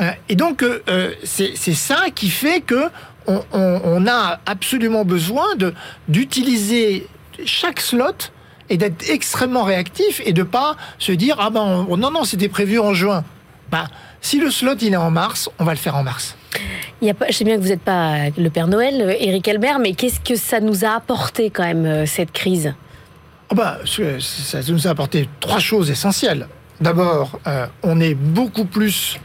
Euh, 0.00 0.10
et 0.28 0.36
donc, 0.36 0.62
euh, 0.62 1.12
c'est 1.24 1.54
ça 1.74 2.04
qui 2.14 2.30
fait 2.30 2.60
que 2.62 2.84
on, 3.26 3.42
on- 3.52 3.80
on 3.84 4.06
a 4.06 4.40
absolument 4.46 5.04
besoin 5.04 5.44
d'utiliser 6.08 7.06
chaque 7.44 7.80
slot 7.80 8.30
et 8.70 8.76
d'être 8.76 9.08
extrêmement 9.10 9.62
réactif 9.64 10.20
et 10.24 10.32
de 10.32 10.42
pas 10.42 10.76
se 10.98 11.12
dire 11.12 11.36
ah 11.40 11.50
ben 11.50 11.86
on- 11.88 11.96
non 11.96 12.10
non 12.10 12.24
c'était 12.24 12.48
prévu 12.48 12.78
en 12.78 12.94
juin. 12.94 13.24
Bah 13.70 13.88
si 14.20 14.38
le 14.40 14.50
slot 14.50 14.76
il 14.80 14.92
est 14.94 14.96
en 14.96 15.10
mars, 15.10 15.48
on 15.58 15.64
va 15.64 15.72
le 15.72 15.78
faire 15.78 15.96
en 15.96 16.02
mars. 16.02 16.36
Il 17.00 17.06
y 17.06 17.10
a 17.10 17.14
pas, 17.14 17.26
je 17.28 17.32
sais 17.32 17.44
bien 17.44 17.56
que 17.56 17.62
vous 17.62 17.68
n'êtes 17.68 17.82
pas 17.82 18.30
le 18.36 18.50
Père 18.50 18.66
Noël, 18.66 19.00
euh, 19.00 19.14
Éric 19.20 19.46
Albert, 19.46 19.78
mais 19.78 19.92
qu'est-ce 19.92 20.18
que 20.18 20.34
ça 20.34 20.58
nous 20.58 20.84
a 20.84 20.88
apporté 20.96 21.50
quand 21.50 21.62
même, 21.62 21.86
euh, 21.86 22.06
cette 22.06 22.32
crise? 22.32 22.74
Ah 23.50 23.54
bah, 23.54 23.78
ça 24.20 24.58
nous 24.68 24.86
a 24.88 24.90
apporté 24.90 25.28
trois 25.38 25.60
choses 25.60 25.90
essentielles. 25.90 26.48
D'abord, 26.80 27.38
euh, 27.46 27.66
on 27.84 28.00
est 28.00 28.14
beaucoup 28.14 28.64
plus 28.64 29.20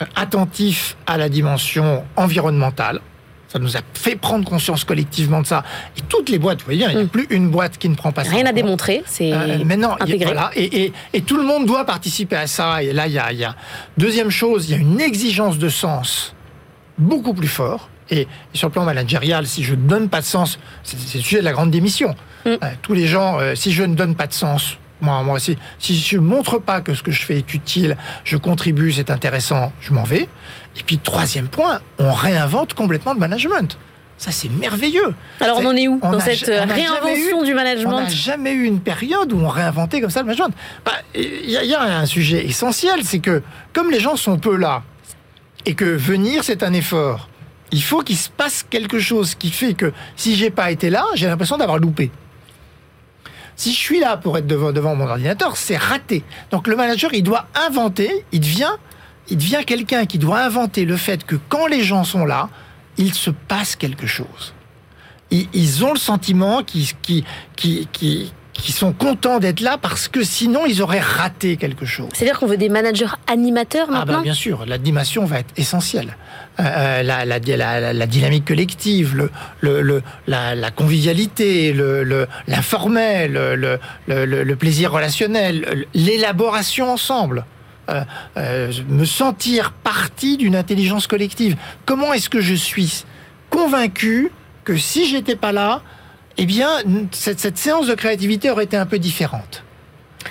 euh, 0.00 0.04
attentif 0.14 0.96
à 1.06 1.16
la 1.18 1.28
dimension 1.28 2.04
environnementale. 2.14 3.00
Ça 3.48 3.58
nous 3.60 3.76
a 3.76 3.80
fait 3.94 4.16
prendre 4.16 4.44
conscience 4.44 4.82
collectivement 4.84 5.40
de 5.40 5.46
ça. 5.46 5.62
Et 5.96 6.00
toutes 6.02 6.28
les 6.30 6.38
boîtes, 6.38 6.58
vous 6.60 6.64
voyez, 6.66 6.84
il 6.88 6.94
n'y 6.96 7.00
a 7.02 7.04
Mm. 7.04 7.08
plus 7.08 7.26
une 7.30 7.48
boîte 7.48 7.78
qui 7.78 7.88
ne 7.88 7.94
prend 7.94 8.10
pas 8.12 8.24
ça. 8.24 8.30
Rien 8.32 8.44
en 8.44 8.48
à 8.50 8.52
démontrer, 8.52 9.02
c'est 9.06 9.32
Euh, 9.32 9.64
maintenant, 9.64 9.96
il 10.00 10.08
y 10.08 10.12
a- 10.12 10.14
intégré. 10.16 10.24
voilà, 10.24 10.50
et, 10.56 10.84
et- 10.86 10.92
et 11.12 11.20
tout 11.22 11.36
le 11.36 11.44
monde 11.44 11.64
doit 11.64 11.84
participer 11.84 12.36
à 12.36 12.46
ça. 12.48 12.82
Et 12.82 12.92
là, 12.92 13.06
il 13.06 13.12
y 13.12 13.18
a, 13.18 13.32
y 13.32 13.44
a- 13.44 13.54
deuxième 13.96 14.30
chose, 14.30 14.68
il 14.68 14.72
y 14.72 14.74
a 14.74 14.78
une 14.78 15.00
exigence 15.00 15.58
de 15.58 15.68
sens 15.68 16.34
beaucoup 16.98 17.34
plus 17.34 17.48
fort. 17.48 17.88
Et, 18.10 18.28
sur 18.52 18.68
le 18.68 18.72
plan 18.72 18.84
managérial, 18.84 19.46
si 19.46 19.64
je 19.64 19.74
ne 19.74 19.88
donne 19.88 20.08
pas 20.08 20.20
de 20.20 20.26
sens, 20.26 20.58
c'est 20.84 20.96
c'est 20.98 21.18
le 21.18 21.24
sujet 21.24 21.40
de 21.40 21.44
la 21.44 21.52
grande 21.52 21.70
démission. 21.70 22.14
Mm. 22.44 22.50
Euh, 22.50 22.56
tous 22.82 22.94
les 22.94 23.06
gens, 23.06 23.38
euh, 23.40 23.54
si 23.54 23.72
je 23.72 23.82
ne 23.82 23.94
donne 23.94 24.14
pas 24.16 24.26
de 24.28 24.32
sens, 24.32 24.78
moi, 25.00 25.22
moi, 25.22 25.38
si, 25.38 25.56
si 25.78 25.96
je 25.96 26.16
ne 26.16 26.22
montre 26.22 26.58
pas 26.58 26.80
que 26.80 26.94
ce 26.94 27.02
que 27.02 27.10
je 27.10 27.22
fais 27.22 27.38
est 27.38 27.54
utile, 27.54 27.96
je 28.24 28.36
contribue, 28.36 28.92
c'est 28.92 29.10
intéressant, 29.10 29.72
je 29.80 29.92
m'en 29.92 30.04
vais. 30.04 30.28
Et 30.78 30.82
puis, 30.84 30.98
troisième 30.98 31.48
point, 31.48 31.80
on 31.98 32.12
réinvente 32.12 32.74
complètement 32.74 33.12
le 33.12 33.18
management. 33.20 33.78
Ça, 34.18 34.30
c'est 34.32 34.48
merveilleux. 34.48 35.14
Alors 35.40 35.58
on 35.60 35.66
en 35.66 35.76
est 35.76 35.88
où 35.88 36.00
on 36.02 36.12
dans 36.12 36.20
cette 36.20 36.48
on 36.48 36.72
réinvention 36.72 37.42
eu- 37.42 37.46
du 37.46 37.52
on 37.52 37.56
management 37.56 38.00
n'a 38.00 38.08
jamais 38.08 38.52
eu 38.52 38.64
une 38.64 38.80
période 38.80 39.30
où 39.30 39.38
on 39.38 39.48
réinventait 39.48 40.00
comme 40.00 40.08
ça 40.08 40.20
le 40.20 40.26
management. 40.26 40.54
Bah, 40.86 40.92
Il 41.14 41.44
y, 41.50 41.52
y 41.52 41.74
a 41.74 41.82
un 41.82 42.06
sujet 42.06 42.46
essentiel, 42.46 43.00
c'est 43.04 43.18
que 43.18 43.42
comme 43.74 43.90
les 43.90 44.00
gens 44.00 44.16
sont 44.16 44.38
peu 44.38 44.56
là, 44.56 44.82
et 45.66 45.74
que 45.74 45.84
venir 45.84 46.44
c'est 46.44 46.62
un 46.62 46.72
effort, 46.72 47.28
il 47.72 47.82
faut 47.82 48.00
qu'il 48.00 48.16
se 48.16 48.30
passe 48.30 48.64
quelque 48.70 48.98
chose 49.00 49.34
qui 49.34 49.50
fait 49.50 49.74
que 49.74 49.92
si 50.16 50.34
j'ai 50.34 50.50
pas 50.50 50.70
été 50.70 50.88
là, 50.88 51.04
j'ai 51.14 51.26
l'impression 51.26 51.58
d'avoir 51.58 51.76
loupé. 51.78 52.10
Si 53.56 53.72
je 53.72 53.78
suis 53.78 54.00
là 54.00 54.16
pour 54.16 54.36
être 54.38 54.46
devant, 54.46 54.94
mon 54.94 55.08
ordinateur, 55.08 55.56
c'est 55.56 55.76
raté. 55.76 56.22
Donc 56.50 56.68
le 56.68 56.76
manager, 56.76 57.12
il 57.14 57.22
doit 57.22 57.46
inventer, 57.54 58.24
il 58.32 58.40
devient, 58.40 58.72
il 59.28 59.38
devient 59.38 59.62
quelqu'un 59.66 60.06
qui 60.06 60.18
doit 60.18 60.40
inventer 60.40 60.84
le 60.84 60.96
fait 60.96 61.24
que 61.24 61.36
quand 61.48 61.66
les 61.66 61.82
gens 61.82 62.04
sont 62.04 62.26
là, 62.26 62.50
il 62.98 63.14
se 63.14 63.30
passe 63.30 63.76
quelque 63.76 64.06
chose 64.06 64.54
ils, 65.30 65.84
ont 65.84 65.92
le 65.92 65.98
sentiment 65.98 66.62
qu'ils 66.62 66.86
qui, 67.02 67.24
qui, 67.56 67.88
qui, 67.92 68.32
qui 68.56 68.72
sont 68.72 68.92
contents 68.92 69.38
d'être 69.38 69.60
là 69.60 69.78
parce 69.80 70.08
que 70.08 70.22
sinon 70.24 70.66
ils 70.66 70.82
auraient 70.82 71.00
raté 71.00 71.56
quelque 71.56 71.84
chose. 71.86 72.08
C'est-à-dire 72.14 72.38
qu'on 72.38 72.46
veut 72.46 72.56
des 72.56 72.68
managers 72.68 73.06
animateurs 73.26 73.86
Ah 73.90 73.98
maintenant 73.98 74.16
bah 74.18 74.22
bien 74.22 74.34
sûr, 74.34 74.64
l'animation 74.66 75.24
va 75.24 75.40
être 75.40 75.52
essentielle. 75.56 76.16
Euh, 76.58 76.62
euh, 76.64 77.02
la, 77.02 77.24
la, 77.26 77.92
la, 77.92 78.06
dynamique 78.06 78.46
collective, 78.46 79.14
le, 79.14 79.30
le, 79.60 79.82
le- 79.82 80.02
la, 80.26 80.70
convivialité, 80.70 81.74
l'informel, 82.48 83.32
le, 83.32 83.78
le, 84.06 84.24
le- 84.24 84.42
le 84.44 84.56
plaisir 84.56 84.92
relationnel, 84.92 85.86
l'élaboration 85.94 86.90
ensemble. 86.92 87.44
Euh, 87.88 88.02
euh, 88.36 88.72
me 88.88 89.04
sentir 89.04 89.70
partie 89.70 90.36
d'une 90.36 90.56
intelligence 90.56 91.06
collective. 91.06 91.54
Comment 91.84 92.12
est-ce 92.14 92.28
que 92.28 92.40
je 92.40 92.54
suis 92.54 93.04
convaincu 93.48 94.32
que 94.64 94.76
si 94.76 95.06
j'étais 95.08 95.36
pas 95.36 95.52
là, 95.52 95.82
eh 96.38 96.46
bien, 96.46 96.68
cette, 97.12 97.40
cette 97.40 97.58
séance 97.58 97.86
de 97.86 97.94
créativité 97.94 98.50
aurait 98.50 98.64
été 98.64 98.76
un 98.76 98.86
peu 98.86 98.98
différente. 98.98 99.62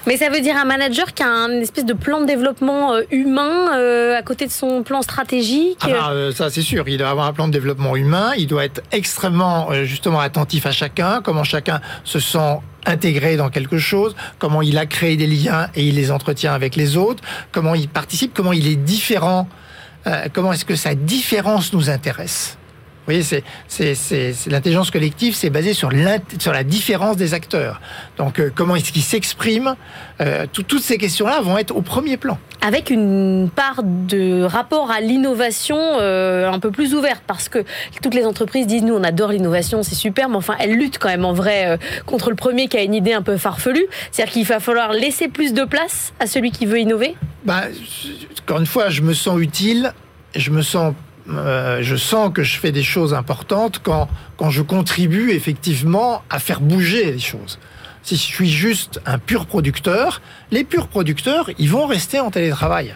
Mais 0.07 0.17
ça 0.17 0.29
veut 0.29 0.41
dire 0.41 0.55
un 0.57 0.65
manager 0.65 1.13
qui 1.13 1.23
a 1.23 1.29
un 1.29 1.61
espèce 1.61 1.85
de 1.85 1.93
plan 1.93 2.21
de 2.21 2.25
développement 2.25 2.93
euh, 2.93 3.03
humain 3.11 3.75
euh, 3.75 4.15
à 4.15 4.21
côté 4.21 4.45
de 4.45 4.51
son 4.51 4.83
plan 4.83 5.01
stratégique. 5.01 5.79
Ah 5.81 5.87
bah, 5.87 6.09
euh, 6.11 6.31
ça 6.31 6.49
c'est 6.49 6.61
sûr, 6.61 6.87
il 6.87 6.97
doit 6.97 7.09
avoir 7.09 7.25
un 7.25 7.33
plan 7.33 7.47
de 7.47 7.53
développement 7.53 7.95
humain, 7.95 8.33
il 8.37 8.45
doit 8.47 8.65
être 8.65 8.83
extrêmement 8.91 9.71
euh, 9.71 9.85
justement 9.85 10.19
attentif 10.19 10.65
à 10.65 10.71
chacun, 10.71 11.21
comment 11.23 11.43
chacun 11.43 11.81
se 12.03 12.19
sent 12.19 12.59
intégré 12.85 13.35
dans 13.35 13.49
quelque 13.49 13.79
chose, 13.79 14.15
comment 14.37 14.61
il 14.61 14.77
a 14.77 14.85
créé 14.85 15.17
des 15.17 15.27
liens 15.27 15.69
et 15.75 15.83
il 15.87 15.95
les 15.95 16.11
entretient 16.11 16.53
avec 16.53 16.75
les 16.75 16.97
autres, 16.97 17.23
comment 17.51 17.73
il 17.73 17.87
participe, 17.89 18.33
comment 18.33 18.53
il 18.53 18.67
est 18.67 18.75
différent, 18.75 19.47
euh, 20.05 20.27
comment 20.31 20.53
est-ce 20.53 20.65
que 20.65 20.75
sa 20.75 20.93
différence 20.93 21.73
nous 21.73 21.89
intéresse. 21.89 22.57
Voyez, 23.05 23.23
c'est, 23.23 23.43
l'intelligence 24.47 24.91
collective, 24.91 25.35
c'est 25.35 25.49
basé 25.49 25.73
sur, 25.73 25.91
la 25.91 26.63
différence 26.63 27.17
des 27.17 27.33
acteurs. 27.33 27.81
Donc, 28.17 28.39
euh, 28.39 28.51
comment 28.53 28.75
est-ce 28.75 28.91
qu'ils 28.91 29.01
s'expriment 29.01 29.75
euh, 30.21 30.45
tout- 30.51 30.63
Toutes 30.63 30.83
ces 30.83 30.97
questions-là 30.97 31.41
vont 31.41 31.57
être 31.57 31.75
au 31.75 31.81
premier 31.81 32.17
plan. 32.17 32.37
Avec 32.61 32.89
une 32.89 33.49
part 33.53 33.81
de 33.83 34.43
rapport 34.43 34.89
à 34.91 35.01
l'innovation 35.01 35.77
euh, 35.77 36.49
un 36.49 36.59
peu 36.59 36.71
plus 36.71 36.95
ouverte, 36.95 37.21
parce 37.27 37.49
que 37.49 37.63
toutes 38.01 38.15
les 38.15 38.25
entreprises 38.25 38.65
disent 38.67 38.83
nous 38.83 38.95
on 38.95 39.03
adore 39.03 39.31
l'innovation, 39.31 39.83
c'est 39.83 39.95
super, 39.95 40.29
mais 40.29 40.37
enfin 40.37 40.55
elles 40.59 40.75
luttent 40.75 40.97
quand 40.97 41.09
même 41.09 41.25
en 41.25 41.33
vrai 41.33 41.77
contre 42.05 42.29
le 42.29 42.35
premier 42.35 42.67
qui 42.67 42.77
a 42.77 42.81
une 42.83 42.93
idée 42.95 43.13
un 43.13 43.21
peu 43.21 43.37
farfelue. 43.37 43.85
C'est-à-dire 44.11 44.33
qu'il 44.33 44.45
va 44.45 44.59
falloir 44.59 44.93
laisser 44.93 45.27
plus 45.27 45.53
de 45.53 45.63
place 45.63 46.13
à 46.19 46.27
celui 46.27 46.51
qui 46.51 46.65
veut 46.65 46.79
innover? 46.79 47.15
Bah, 47.43 47.63
encore 48.41 48.59
une 48.59 48.65
fois, 48.65 48.89
je 48.89 49.01
me 49.01 49.13
sens 49.13 49.39
utile, 49.39 49.93
je 50.35 50.49
me 50.51 50.61
sens, 50.61 50.93
euh, 51.29 51.79
je 51.81 51.95
sens 51.95 52.31
que 52.33 52.43
je 52.43 52.57
fais 52.59 52.71
des 52.71 52.83
choses 52.83 53.13
importantes 53.13 53.79
quand, 53.83 54.07
quand 54.37 54.49
je 54.51 54.61
contribue 54.61 55.31
effectivement 55.31 56.21
à 56.29 56.39
faire 56.39 56.61
bouger 56.61 57.11
les 57.11 57.19
choses. 57.19 57.59
Si 58.03 58.15
je 58.15 58.21
suis 58.21 58.49
juste 58.49 59.01
un 59.05 59.17
pur 59.17 59.47
producteur, 59.47 60.21
les 60.51 60.63
purs 60.63 60.87
producteurs, 60.87 61.49
ils 61.57 61.69
vont 61.69 61.87
rester 61.87 62.19
en 62.19 62.29
télétravail. 62.29 62.93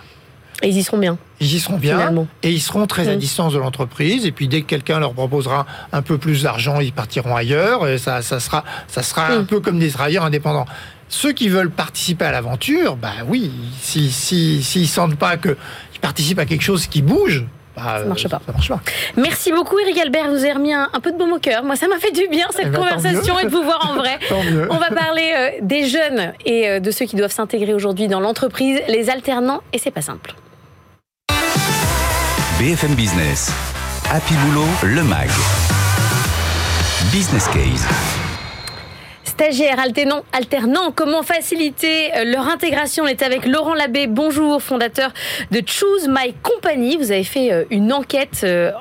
Et 0.62 0.68
ils 0.68 0.78
y 0.78 0.84
seront 0.84 0.98
bien. 0.98 1.18
Ils 1.40 1.56
y 1.56 1.60
seront 1.60 1.78
bien 1.78 1.98
Finalement. 1.98 2.28
et 2.44 2.52
ils 2.52 2.60
seront 2.60 2.86
très 2.86 3.08
à 3.08 3.16
Mm. 3.16 3.20
distance 3.20 3.54
de 3.54 3.60
l'entreprise. 3.60 4.26
Et 4.26 4.32
puis 4.32 4.48
dès 4.50 4.62
que 4.62 4.68
quelqu'un 4.68 5.00
leur 5.00 5.14
proposera 5.14 5.66
un 5.94 6.02
peu 6.02 6.18
plus 6.18 6.44
d'argent, 6.44 6.80
ils 6.82 6.92
partiront 6.92 7.36
ailleurs. 7.36 7.88
Et 7.88 7.98
ça, 7.98 8.22
ça 8.22 8.40
sera, 8.42 8.64
ça 8.88 9.02
sera 9.02 9.28
un 9.30 9.42
Mm. 9.44 9.46
peu 9.48 9.60
comme 9.62 9.80
des 9.80 9.90
travailleurs 9.90 10.26
indépendants. 10.26 10.66
Ceux 11.08 11.32
qui 11.32 11.48
veulent 11.50 11.72
participer 11.72 12.26
à 12.26 12.32
l'aventure, 12.32 12.98
bah 12.98 13.14
oui, 13.26 13.52
s'ils 13.82 14.12
si, 14.12 14.62
s'ils 14.62 14.88
sentent 14.90 15.16
pas 15.16 15.38
qu'ils 15.38 15.56
participent 16.02 16.40
à 16.40 16.46
quelque 16.46 16.62
chose 16.62 16.86
qui 16.88 17.02
bouge, 17.02 17.46
bah, 17.76 18.00
Ça 18.00 18.06
marche 18.06 18.26
euh, 18.26 18.30
pas. 18.30 18.42
Ça 18.46 18.52
marche 18.52 18.70
pas. 18.70 18.80
Merci 19.18 19.52
beaucoup 19.52 19.78
Eric 19.80 19.98
Albert, 19.98 20.30
vous 20.30 20.38
avez 20.38 20.54
remis 20.54 20.74
un, 20.74 20.90
un 20.94 21.00
peu 21.00 21.12
de 21.12 21.18
baume 21.18 21.34
au 21.34 21.40
cœur. 21.40 21.64
Moi 21.64 21.76
ça 21.76 21.88
m'a 21.88 21.98
fait 21.98 22.12
du 22.12 22.28
bien 22.28 22.48
cette 22.52 22.68
Eh 22.68 22.70
ben, 22.70 22.80
conversation 22.80 23.40
et 23.40 23.46
de 23.46 23.50
vous 23.50 23.64
voir 23.64 23.90
en 23.92 23.96
vrai. 23.96 24.20
Tant 24.30 24.44
mieux. 24.44 24.68
On 24.72 24.78
va 24.78 24.90
parler 24.90 25.34
euh, 25.36 25.50
des 25.62 25.86
jeunes 25.88 26.34
et 26.46 26.68
euh, 26.70 26.80
de 26.80 26.92
ceux 26.92 27.06
qui 27.06 27.16
doivent 27.16 27.32
s'intégrer 27.32 27.74
aujourd'hui 27.74 28.08
dans 28.08 28.20
l'entreprise, 28.20 28.80
les 28.88 29.10
alternants, 29.10 29.62
et 29.74 29.78
c'est 29.80 29.92
pas 29.92 30.02
simple. 30.02 30.34
BFM 32.60 32.94
Business. 32.96 33.52
Happy 34.12 34.34
Boulot, 34.34 34.66
le 34.84 35.04
MAG. 35.04 35.30
Business 37.12 37.48
Case. 37.48 37.88
Stagiaires, 39.40 39.80
alternants, 39.80 40.24
alternants, 40.34 40.92
comment 40.94 41.24
faciliter 41.24 42.14
euh, 42.14 42.26
leur 42.26 42.50
intégration 42.50 43.06
On 43.06 43.08
est 43.08 43.22
avec 43.22 43.46
Laurent 43.46 43.74
Labbé, 43.74 44.06
bonjour, 44.08 44.62
fondateur 44.62 45.14
de 45.52 45.62
Choose 45.66 46.10
My 46.10 46.34
Company. 46.44 46.98
Vous 46.98 47.14
avez 47.14 47.24
fait 47.24 47.54
euh, 47.54 47.64
une 47.72 47.94
enquête 47.94 48.42
euh, 48.44 48.74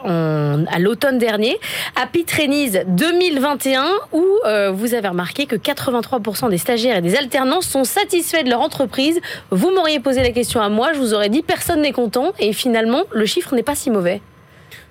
à 0.69 0.79
l'automne 0.81 1.19
dernier, 1.19 1.61
Happy 1.95 2.25
Trainees 2.25 2.83
2021, 2.89 3.87
où 4.11 4.25
vous 4.73 4.95
avez 4.95 5.07
remarqué 5.07 5.47
que 5.47 5.55
83% 5.55 6.51
des 6.51 6.59
stagiaires 6.59 6.97
et 6.97 7.03
des 7.03 7.15
alternants 7.15 7.61
sont 7.61 7.85
satisfaits 7.85 8.43
de 8.43 8.51
leur 8.51 8.61
entreprise. 8.61 9.21
Vous 9.53 9.71
m'auriez 9.71 10.01
posé 10.01 10.23
la 10.23 10.33
question 10.33 10.61
à 10.61 10.69
moi, 10.69 10.93
je 10.93 10.99
vous 10.99 11.15
aurais 11.15 11.29
dit 11.29 11.43
personne 11.43 11.83
n'est 11.83 11.93
content, 11.93 12.33
et 12.41 12.53
finalement, 12.53 13.05
le 13.13 13.27
chiffre 13.27 13.55
n'est 13.55 13.63
pas 13.63 13.77
si 13.77 13.91
mauvais. 13.91 14.21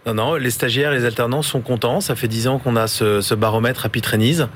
Non, 0.08 0.14
non, 0.14 0.36
les 0.36 0.52
stagiaires 0.52 0.94
et 0.94 1.00
les 1.00 1.04
alternants 1.04 1.42
sont 1.42 1.60
contents. 1.60 2.00
Ça 2.00 2.16
fait 2.16 2.30
10 2.30 2.48
ans 2.48 2.60
qu'on 2.60 2.78
a 2.78 2.88
ce, 2.88 3.20
ce 3.20 3.36
baromètre 3.36 3.86
Happy 3.86 4.00
Trainees. 4.00 4.48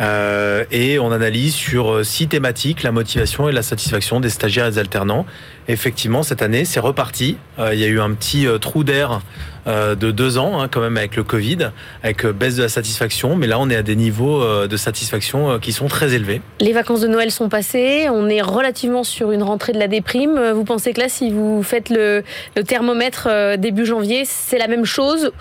Euh, 0.00 0.64
et 0.72 0.98
on 0.98 1.12
analyse 1.12 1.54
sur 1.54 1.92
euh, 1.92 2.02
six 2.02 2.26
thématiques 2.26 2.82
la 2.82 2.90
motivation 2.90 3.48
et 3.48 3.52
la 3.52 3.62
satisfaction 3.62 4.18
des 4.18 4.30
stagiaires 4.30 4.66
et 4.66 4.70
des 4.72 4.78
alternants. 4.80 5.24
Effectivement, 5.68 6.24
cette 6.24 6.42
année, 6.42 6.64
c'est 6.64 6.80
reparti. 6.80 7.38
Euh, 7.60 7.72
il 7.72 7.78
y 7.78 7.84
a 7.84 7.86
eu 7.86 8.00
un 8.00 8.14
petit 8.14 8.48
euh, 8.48 8.58
trou 8.58 8.82
d'air 8.82 9.20
de 9.66 10.10
deux 10.10 10.38
ans, 10.38 10.60
hein, 10.60 10.68
quand 10.70 10.80
même, 10.80 10.96
avec 10.96 11.16
le 11.16 11.24
Covid, 11.24 11.70
avec 12.02 12.24
euh, 12.24 12.32
baisse 12.32 12.56
de 12.56 12.62
la 12.62 12.68
satisfaction. 12.68 13.36
Mais 13.36 13.46
là, 13.46 13.58
on 13.58 13.68
est 13.68 13.76
à 13.76 13.82
des 13.82 13.96
niveaux 13.96 14.42
euh, 14.42 14.66
de 14.66 14.76
satisfaction 14.76 15.50
euh, 15.50 15.58
qui 15.58 15.72
sont 15.72 15.88
très 15.88 16.14
élevés. 16.14 16.40
Les 16.60 16.72
vacances 16.72 17.00
de 17.00 17.08
Noël 17.08 17.30
sont 17.30 17.48
passées, 17.48 18.08
on 18.10 18.28
est 18.28 18.42
relativement 18.42 19.04
sur 19.04 19.32
une 19.32 19.42
rentrée 19.42 19.72
de 19.72 19.78
la 19.78 19.88
déprime. 19.88 20.36
Euh, 20.38 20.54
Vous 20.54 20.64
pensez 20.64 20.92
que 20.92 21.00
là, 21.00 21.08
si 21.08 21.30
vous 21.30 21.62
faites 21.62 21.90
le, 21.90 22.22
thermomètre 22.66 23.28
euh, 23.30 23.56
début 23.56 23.86
janvier, 23.86 24.24
c'est 24.24 24.58
la 24.58 24.68
même 24.68 24.84
chose 24.84 25.32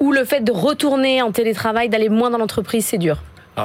Ou 0.00 0.12
le 0.12 0.24
fait 0.24 0.40
de 0.40 0.52
retourner 0.52 1.22
en 1.22 1.32
télétravail, 1.32 1.88
d'aller 1.88 2.08
moins 2.08 2.30
dans 2.30 2.38
l'entreprise, 2.38 2.84
c'est 2.86 2.98
dur? 2.98 3.18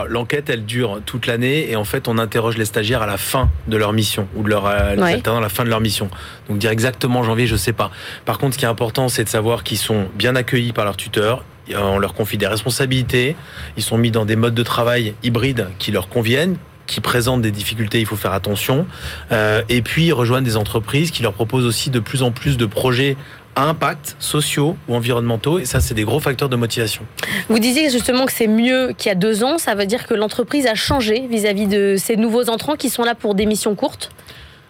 L'enquête, 0.07 0.49
elle 0.49 0.65
dure 0.65 0.99
toute 1.05 1.27
l'année 1.27 1.71
et 1.71 1.75
en 1.75 1.83
fait, 1.83 2.07
on 2.07 2.17
interroge 2.17 2.57
les 2.57 2.65
stagiaires 2.65 3.01
à 3.01 3.05
la 3.07 3.17
fin 3.17 3.49
de 3.67 3.77
leur 3.77 3.93
mission 3.93 4.27
ou 4.35 4.43
de 4.43 4.49
leur 4.49 4.65
euh, 4.65 4.95
Ouais. 4.97 5.21
à 5.27 5.39
la 5.39 5.49
fin 5.49 5.63
de 5.63 5.69
leur 5.69 5.79
mission. 5.81 6.09
Donc 6.49 6.57
dire 6.57 6.71
exactement 6.71 7.23
janvier, 7.23 7.47
je 7.47 7.55
sais 7.55 7.73
pas. 7.73 7.91
Par 8.25 8.37
contre, 8.37 8.55
ce 8.55 8.59
qui 8.59 8.65
est 8.65 8.69
important, 8.69 9.09
c'est 9.09 9.23
de 9.23 9.29
savoir 9.29 9.63
qu'ils 9.63 9.77
sont 9.77 10.07
bien 10.15 10.35
accueillis 10.35 10.73
par 10.73 10.85
leur 10.85 10.97
tuteur. 10.97 11.43
Euh, 11.71 11.77
On 11.79 11.99
leur 11.99 12.13
confie 12.13 12.37
des 12.37 12.47
responsabilités. 12.47 13.35
Ils 13.77 13.83
sont 13.83 13.97
mis 13.97 14.11
dans 14.11 14.25
des 14.25 14.35
modes 14.35 14.55
de 14.55 14.63
travail 14.63 15.13
hybrides 15.23 15.67
qui 15.79 15.91
leur 15.91 16.09
conviennent 16.09 16.57
qui 16.85 17.01
présentent 17.01 17.41
des 17.41 17.51
difficultés, 17.51 17.99
il 17.99 18.05
faut 18.05 18.15
faire 18.15 18.31
attention. 18.31 18.87
Euh, 19.33 19.61
et 19.67 19.81
puis, 19.81 20.05
ils 20.05 20.13
rejoignent 20.13 20.45
des 20.45 20.55
entreprises 20.55 21.11
qui 21.11 21.21
leur 21.21 21.33
proposent 21.33 21.65
aussi 21.65 21.89
de 21.89 21.99
plus 21.99 22.23
en 22.23 22.31
plus 22.31 22.55
de 22.55 22.65
projets 22.65 23.17
à 23.57 23.63
impact 23.63 24.15
sociaux 24.19 24.77
ou 24.87 24.95
environnementaux. 24.95 25.57
Et 25.59 25.65
ça, 25.65 25.81
c'est 25.81 25.95
des 25.95 26.03
gros 26.03 26.19
facteurs 26.19 26.47
de 26.47 26.55
motivation. 26.55 27.01
Vous 27.49 27.59
disiez 27.59 27.89
justement 27.89 28.25
que 28.25 28.31
c'est 28.31 28.47
mieux 28.47 28.93
qu'il 28.95 29.09
y 29.09 29.11
a 29.11 29.15
deux 29.15 29.43
ans. 29.43 29.57
Ça 29.57 29.73
veut 29.73 29.87
dire 29.87 30.05
que 30.05 30.13
l'entreprise 30.13 30.67
a 30.67 30.75
changé 30.75 31.27
vis-à-vis 31.27 31.65
de 31.65 31.95
ces 31.97 32.15
nouveaux 32.17 32.49
entrants 32.49 32.75
qui 32.75 32.89
sont 32.89 33.03
là 33.03 33.15
pour 33.15 33.33
des 33.33 33.47
missions 33.47 33.75
courtes? 33.75 34.11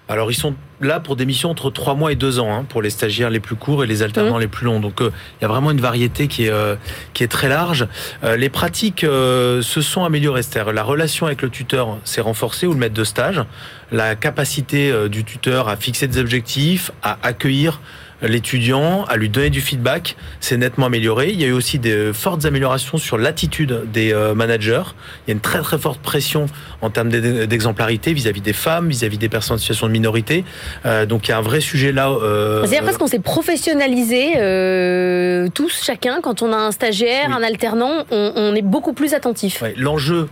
Alors, 0.10 0.32
ils 0.32 0.36
sont 0.36 0.56
là 0.80 1.02
pour 1.02 1.18
des 1.18 1.26
missions 1.26 1.50
entre 1.50 1.70
3 1.70 1.96
mois 1.96 2.14
et 2.14 2.16
2 2.16 2.40
ans, 2.40 2.54
hein, 2.54 2.66
pour 2.70 2.82
les 2.82 2.90
stagiaires 2.90 3.30
les 3.30 3.42
plus 3.42 3.58
courts 3.58 3.84
et 3.84 3.88
les 3.88 4.04
alternants 4.04 4.38
les 4.38 4.48
plus 4.48 4.66
longs. 4.66 4.80
Donc, 4.80 5.02
euh, 5.02 5.12
il 5.38 5.42
y 5.42 5.46
a 5.46 5.50
vraiment 5.50 5.72
une 5.72 5.82
variété 5.82 6.30
qui 6.30 6.46
est, 6.46 6.50
euh, 6.50 6.78
qui 7.14 7.26
est 7.26 7.28
très 7.28 7.50
large. 7.50 7.88
Euh, 8.24 8.38
les 8.38 8.48
pratiques 8.48 9.02
se 9.02 9.82
sont 9.82 10.06
améliorées. 10.06 10.44
C'est-à-dire, 10.44 10.72
la 10.72 10.84
relation 10.84 11.26
avec 11.26 11.42
le 11.42 11.50
tuteur 11.50 11.98
s'est 12.06 12.22
renforcée 12.22 12.68
ou 12.68 12.74
le 12.74 12.80
maître 12.80 12.94
de 12.94 13.04
stage. 13.04 13.44
La 13.92 14.16
capacité 14.16 14.94
du 15.10 15.26
tuteur 15.26 15.68
à 15.68 15.76
fixer 15.76 16.08
des 16.08 16.20
objectifs, 16.20 16.92
à 17.04 17.18
accueillir 17.22 17.82
l'étudiant, 18.22 19.04
à 19.06 19.16
lui 19.18 19.30
donner 19.30 19.50
du 19.50 19.62
feedback, 19.62 20.16
s'est 20.40 20.58
nettement 20.58 20.88
amélioré. 20.88 21.30
Il 21.32 21.40
y 21.40 21.44
a 21.44 21.48
eu 21.48 21.52
aussi 21.52 21.80
des 21.80 22.12
fortes 22.14 22.46
améliorations 22.46 22.98
sur 22.98 23.18
l'attitude 23.18 23.84
des 23.92 24.14
euh, 24.14 24.34
managers. 24.34 24.84
Il 25.26 25.30
y 25.30 25.32
a 25.32 25.34
une 25.34 25.40
très 25.40 25.60
très 25.62 25.78
forte 25.78 26.00
pression 26.02 26.48
en 26.82 26.90
termes 26.90 27.10
d'e- 27.10 27.46
d'exemplarité 27.46 28.14
vis-à-vis 28.14 28.42
des 28.42 28.54
femmes, 28.54 28.90
vis-à-vis 28.90 29.18
des 29.18 29.30
personnes 29.30 29.56
en 29.56 29.60
situation 29.60 29.88
de 29.88 29.92
minorité. 29.92 30.44
Euh, 30.86 31.06
donc 31.06 31.28
il 31.28 31.32
y 31.32 31.34
a 31.34 31.38
un 31.38 31.42
vrai 31.42 31.60
sujet 31.62 31.92
là. 31.92 32.10
euh, 32.10 32.62
C'est-à-dire 32.62 32.84
presque 32.84 33.00
qu'on 33.00 33.08
s'est 33.08 33.20
professionnalisé 33.20 34.34
euh, 34.38 35.48
tous, 35.54 35.82
chacun. 35.84 36.20
Quand 36.22 36.42
on 36.42 36.52
a 36.54 36.58
un 36.58 36.72
stagiaire, 36.72 37.26
Oui. 37.30 37.36
un 37.38 37.44
alternant, 37.44 38.06
on, 38.12 38.32
on 38.36 38.56
est 38.56 38.62
beaucoup 38.62 38.94
plus 38.94 39.14
attentif. 39.14 39.64
L'enjeu 39.78 40.28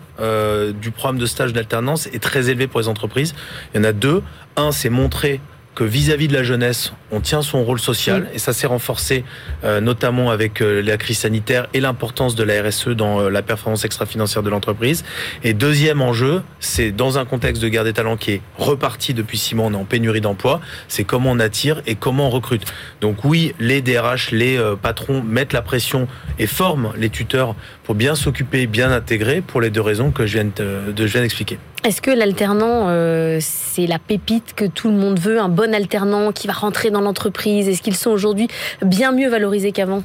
du 0.81 0.91
programme 0.91 1.17
de 1.19 1.25
stage 1.25 1.53
d'alternance 1.53 2.07
est 2.07 2.21
très 2.23 2.49
élevé 2.49 2.67
pour 2.67 2.79
les 2.79 2.87
entreprises. 2.87 3.35
Il 3.73 3.77
y 3.77 3.81
en 3.81 3.83
a 3.83 3.91
deux. 3.91 4.21
Un, 4.55 4.71
c'est 4.71 4.89
montrer 4.89 5.41
que 5.75 5.83
vis-à-vis 5.83 6.27
de 6.29 6.33
la 6.33 6.43
jeunesse, 6.43 6.93
on 7.11 7.19
tient 7.19 7.41
son 7.41 7.63
rôle 7.65 7.79
social, 7.79 8.29
et 8.33 8.39
ça 8.39 8.53
s'est 8.53 8.65
renforcé 8.65 9.25
euh, 9.65 9.81
notamment 9.81 10.31
avec 10.31 10.61
euh, 10.61 10.81
la 10.81 10.95
crise 10.97 11.19
sanitaire 11.19 11.67
et 11.73 11.81
l'importance 11.81 12.33
de 12.35 12.43
la 12.43 12.63
RSE 12.63 12.87
dans 12.89 13.19
euh, 13.19 13.29
la 13.29 13.41
performance 13.41 13.83
extra-financière 13.83 14.41
de 14.41 14.49
l'entreprise. 14.49 15.03
Et 15.43 15.53
deuxième 15.53 16.01
enjeu, 16.01 16.41
c'est 16.61 16.91
dans 16.91 17.17
un 17.17 17.25
contexte 17.25 17.61
de 17.61 17.67
guerre 17.67 17.83
des 17.83 17.93
talents 17.93 18.15
qui 18.15 18.31
est 18.31 18.41
reparti 18.57 19.13
depuis 19.13 19.37
six 19.37 19.53
mois, 19.53 19.65
on 19.67 19.73
est 19.73 19.77
en 19.77 19.83
pénurie 19.85 20.21
d'emploi, 20.21 20.61
c'est 20.87 21.03
comment 21.03 21.31
on 21.31 21.39
attire 21.39 21.81
et 21.85 21.95
comment 21.95 22.27
on 22.27 22.29
recrute. 22.31 22.63
Donc 23.01 23.25
oui, 23.25 23.53
les 23.59 23.81
DRH, 23.81 24.31
les 24.31 24.57
patrons 24.81 25.21
mettent 25.21 25.53
la 25.53 25.61
pression 25.61 26.07
et 26.39 26.47
forment 26.47 26.93
les 26.97 27.09
tuteurs 27.09 27.53
pour 27.83 27.95
bien 27.95 28.15
s'occuper, 28.15 28.65
bien 28.65 28.91
intégrer, 28.91 29.41
pour 29.41 29.59
les 29.61 29.69
deux 29.69 29.81
raisons 29.81 30.11
que 30.11 30.25
je 30.25 30.33
viens 30.39 30.45
de, 30.55 30.91
de- 30.91 31.05
je 31.05 31.11
viens 31.11 31.21
d'expliquer. 31.21 31.59
Est-ce 31.85 32.01
que 32.01 32.09
l'alternant, 32.09 32.87
euh, 32.89 33.37
c'est 33.41 33.85
la 33.85 33.99
pépite 33.99 34.55
que 34.55 34.65
tout 34.65 34.89
le 34.89 34.95
monde 34.95 35.19
veut, 35.19 35.39
un 35.39 35.49
bon 35.49 35.71
alternant 35.75 36.31
qui 36.31 36.47
va 36.47 36.53
rentrer 36.53 36.89
dans 36.89 37.01
l'entreprise? 37.01 37.67
Est-ce 37.69 37.83
qu'ils 37.83 37.95
sont 37.95 38.09
aujourd'hui 38.09 38.47
bien 38.83 39.11
mieux 39.11 39.29
valorisés 39.29 39.71
qu'avant? 39.71 40.01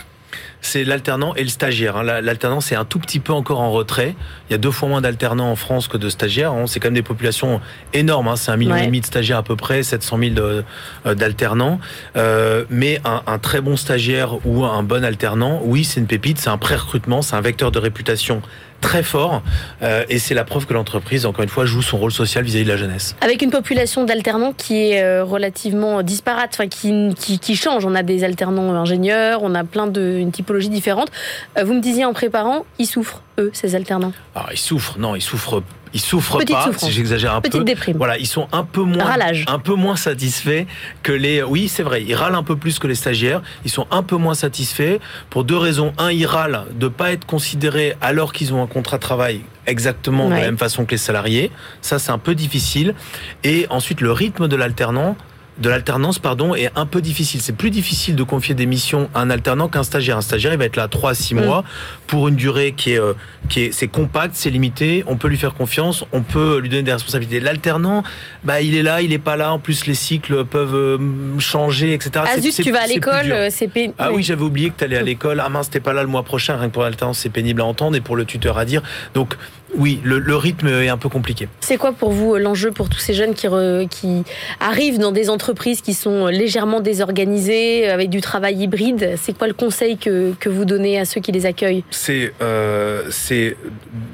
C'est 0.60 0.84
l'alternant 0.84 1.34
et 1.36 1.42
le 1.42 1.48
stagiaire. 1.48 1.96
hein. 1.96 2.02
La- 2.02 2.20
L'alternant, 2.20 2.60
c'est 2.60 2.74
un 2.76 2.84
tout 2.84 2.98
petit 2.98 3.18
peu 3.18 3.32
encore 3.32 3.60
en 3.60 3.70
retrait. 3.72 4.14
Il 4.48 4.52
y 4.52 4.54
a 4.54 4.58
deux 4.58 4.70
fois 4.70 4.90
moins 4.90 5.00
d'alternants 5.00 5.50
en 5.50 5.56
France 5.56 5.88
que 5.88 5.96
de 5.96 6.10
stagiaires. 6.10 6.52
hein. 6.52 6.66
C'est 6.66 6.80
quand 6.80 6.88
même 6.88 6.94
des 6.94 7.02
populations 7.02 7.62
énormes. 7.94 8.28
hein. 8.28 8.36
C'est 8.36 8.50
un 8.52 8.56
million 8.58 8.74
Ouais. 8.74 8.82
et 8.82 8.86
demi 8.86 9.00
de 9.00 9.06
stagiaires 9.06 9.38
à 9.38 9.42
peu 9.42 9.56
près, 9.56 9.82
700 9.82 10.18
000 10.18 10.34
de- 10.34 10.64
euh, 11.06 11.14
d'alternants. 11.14 11.80
Euh, 12.16 12.64
mais 12.68 13.00
un, 13.06 13.22
un 13.26 13.38
très 13.38 13.62
bon 13.62 13.76
stagiaire 13.78 14.34
ou 14.46 14.64
un 14.66 14.82
bon 14.82 15.02
alternant, 15.02 15.62
oui, 15.64 15.82
c'est 15.84 15.98
une 15.98 16.06
pépite, 16.06 16.38
c'est 16.38 16.50
un 16.50 16.58
pré-recrutement, 16.58 17.22
c'est 17.22 17.34
un 17.36 17.40
vecteur 17.40 17.70
de 17.72 17.78
réputation 17.78 18.42
très 18.80 19.02
fort. 19.02 19.42
Euh, 19.82 20.04
et 20.08 20.18
c'est 20.18 20.34
la 20.34 20.44
preuve 20.44 20.66
que 20.66 20.74
l'entreprise, 20.74 21.26
encore 21.26 21.42
une 21.42 21.48
fois, 21.50 21.64
joue 21.64 21.82
son 21.82 21.98
rôle 21.98 22.12
social 22.12 22.44
vis-à-vis 22.44 22.64
de 22.64 22.70
la 22.70 22.76
jeunesse. 22.76 23.14
Avec 23.20 23.42
une 23.42 23.50
population 23.50 24.04
d'alternants 24.04 24.52
qui 24.52 24.76
est 24.76 25.02
euh, 25.02 25.24
relativement 25.24 26.02
disparate, 26.02 26.50
enfin 26.54 26.68
qui, 26.68 27.14
qui, 27.18 27.38
qui 27.38 27.56
change. 27.56 27.84
On 27.84 27.94
a 27.94 28.02
des 28.02 28.24
alternants 28.24 28.74
ingénieurs, 28.74 29.40
on 29.42 29.54
a 29.54 29.64
plein 29.64 29.86
de 29.86 30.16
une 30.18 30.32
typologie 30.32 30.68
différente. 30.68 31.10
Euh, 31.58 31.64
vous 31.64 31.74
me 31.74 31.80
disiez 31.80 32.04
en 32.04 32.12
préparant, 32.12 32.64
ils 32.78 32.86
souffrent 32.86 33.22
eux, 33.38 33.50
ces 33.52 33.74
alternants? 33.74 34.12
Alors, 34.34 34.48
ils 34.52 34.58
souffrent, 34.58 34.98
non, 34.98 35.14
ils 35.14 35.22
souffrent 35.22 35.62
ils 35.94 36.00
souffrent 36.00 36.38
Petite 36.38 36.54
pas, 36.56 36.64
souffrance. 36.66 36.88
si 36.88 36.94
j'exagère 36.94 37.34
un 37.34 37.40
Petite 37.40 37.58
peu. 37.60 37.64
déprime. 37.64 37.96
Voilà, 37.96 38.16
ils 38.18 38.26
sont 38.26 38.48
un 38.52 38.64
peu 38.64 38.82
moins, 38.82 39.04
Ralage. 39.04 39.44
un 39.48 39.58
peu 39.58 39.74
moins 39.74 39.96
satisfaits 39.96 40.64
que 41.02 41.12
les. 41.12 41.42
Oui, 41.42 41.68
c'est 41.68 41.82
vrai, 41.82 42.02
ils 42.02 42.14
râlent 42.14 42.34
un 42.34 42.42
peu 42.42 42.56
plus 42.56 42.78
que 42.78 42.86
les 42.86 42.94
stagiaires. 42.94 43.42
Ils 43.64 43.70
sont 43.70 43.86
un 43.90 44.02
peu 44.02 44.16
moins 44.16 44.34
satisfaits 44.34 44.98
pour 45.30 45.44
deux 45.44 45.56
raisons. 45.56 45.92
Un, 45.98 46.10
ils 46.12 46.26
râlent 46.26 46.64
de 46.74 46.88
pas 46.88 47.12
être 47.12 47.26
considérés 47.26 47.94
alors 48.00 48.32
qu'ils 48.32 48.54
ont 48.54 48.62
un 48.62 48.66
contrat 48.66 48.96
de 48.98 49.02
travail 49.02 49.40
exactement 49.66 50.28
de 50.28 50.34
la 50.34 50.40
même 50.40 50.58
façon 50.58 50.84
que 50.84 50.92
les 50.92 50.96
salariés. 50.98 51.50
Ça, 51.80 51.98
c'est 51.98 52.10
un 52.10 52.18
peu 52.18 52.34
difficile. 52.34 52.94
Et 53.44 53.66
ensuite, 53.70 54.00
le 54.00 54.12
rythme 54.12 54.48
de 54.48 54.56
l'alternant. 54.56 55.16
De 55.58 55.68
l'alternance, 55.68 56.18
pardon, 56.18 56.54
est 56.54 56.70
un 56.74 56.86
peu 56.86 57.02
difficile. 57.02 57.42
C'est 57.42 57.54
plus 57.54 57.70
difficile 57.70 58.16
de 58.16 58.22
confier 58.22 58.54
des 58.54 58.64
missions 58.64 59.10
à 59.14 59.20
un 59.20 59.28
alternant 59.30 59.68
qu'un 59.68 59.82
stagiaire. 59.82 60.16
Un 60.16 60.22
stagiaire, 60.22 60.52
il 60.54 60.58
va 60.58 60.64
être 60.64 60.76
là 60.76 60.88
3 60.88 61.10
à 61.10 61.14
6 61.14 61.34
Mm. 61.34 61.44
mois 61.44 61.64
pour 62.06 62.28
une 62.28 62.36
durée 62.36 62.72
qui 62.74 62.92
est, 62.92 62.98
euh, 63.00 63.12
qui 63.50 63.64
est, 63.64 63.72
c'est 63.72 63.88
compact, 63.88 64.34
c'est 64.34 64.48
limité. 64.48 65.04
On 65.06 65.16
peut 65.16 65.28
lui 65.28 65.36
faire 65.36 65.52
confiance, 65.52 66.04
on 66.12 66.22
peut 66.22 66.58
lui 66.60 66.70
donner 66.70 66.82
des 66.84 66.92
responsabilités. 66.92 67.40
L'alternant, 67.40 68.02
bah, 68.42 68.62
il 68.62 68.74
est 68.74 68.82
là, 68.82 69.02
il 69.02 69.12
est 69.12 69.18
pas 69.18 69.36
là. 69.36 69.52
En 69.52 69.58
plus, 69.58 69.86
les 69.86 69.94
cycles 69.94 70.44
peuvent 70.46 70.74
euh, 70.74 70.98
changer, 71.38 71.92
etc. 71.92 72.24
Ah 72.26 72.40
zut, 72.40 72.54
tu 72.54 72.70
vas 72.72 72.82
à 72.82 72.86
l'école, 72.86 73.30
euh, 73.30 73.48
c'est 73.50 73.68
pénible. 73.68 73.94
Ah 73.98 74.12
oui, 74.12 74.22
j'avais 74.22 74.42
oublié 74.42 74.70
que 74.70 74.78
tu 74.78 74.84
allais 74.84 74.96
à 74.96 75.02
l'école. 75.02 75.42
Ah 75.44 75.48
mince, 75.50 75.68
t'es 75.68 75.80
pas 75.80 75.92
là 75.92 76.02
le 76.02 76.08
mois 76.08 76.22
prochain. 76.22 76.56
Rien 76.56 76.68
que 76.68 76.72
pour 76.74 76.84
l'alternance, 76.84 77.18
c'est 77.18 77.28
pénible 77.28 77.60
à 77.60 77.66
entendre 77.66 77.96
et 77.96 78.00
pour 78.00 78.16
le 78.16 78.24
tuteur 78.24 78.56
à 78.56 78.64
dire. 78.64 78.82
Donc, 79.14 79.36
oui, 79.74 80.00
le, 80.04 80.18
le 80.18 80.36
rythme 80.36 80.68
est 80.68 80.88
un 80.88 80.96
peu 80.96 81.08
compliqué. 81.08 81.48
C'est 81.60 81.76
quoi 81.76 81.92
pour 81.92 82.10
vous 82.10 82.34
euh, 82.34 82.38
l'enjeu 82.38 82.70
pour 82.70 82.88
tous 82.88 82.98
ces 82.98 83.14
jeunes 83.14 83.34
qui, 83.34 83.46
re- 83.46 83.88
qui 83.88 84.24
arrivent 84.60 84.98
dans 84.98 85.12
des 85.12 85.30
entreprises 85.30 85.80
qui 85.80 85.94
sont 85.94 86.26
légèrement 86.26 86.80
désorganisées, 86.80 87.88
euh, 87.88 87.94
avec 87.94 88.10
du 88.10 88.20
travail 88.20 88.56
hybride? 88.62 89.14
C'est 89.20 89.36
quoi 89.36 89.46
le 89.46 89.54
conseil 89.54 89.96
que, 89.96 90.32
que 90.38 90.48
vous 90.48 90.64
donnez 90.64 90.98
à 90.98 91.04
ceux 91.04 91.20
qui 91.20 91.32
les 91.32 91.46
accueillent? 91.46 91.84
C'est 91.90 92.32
euh, 92.42 93.10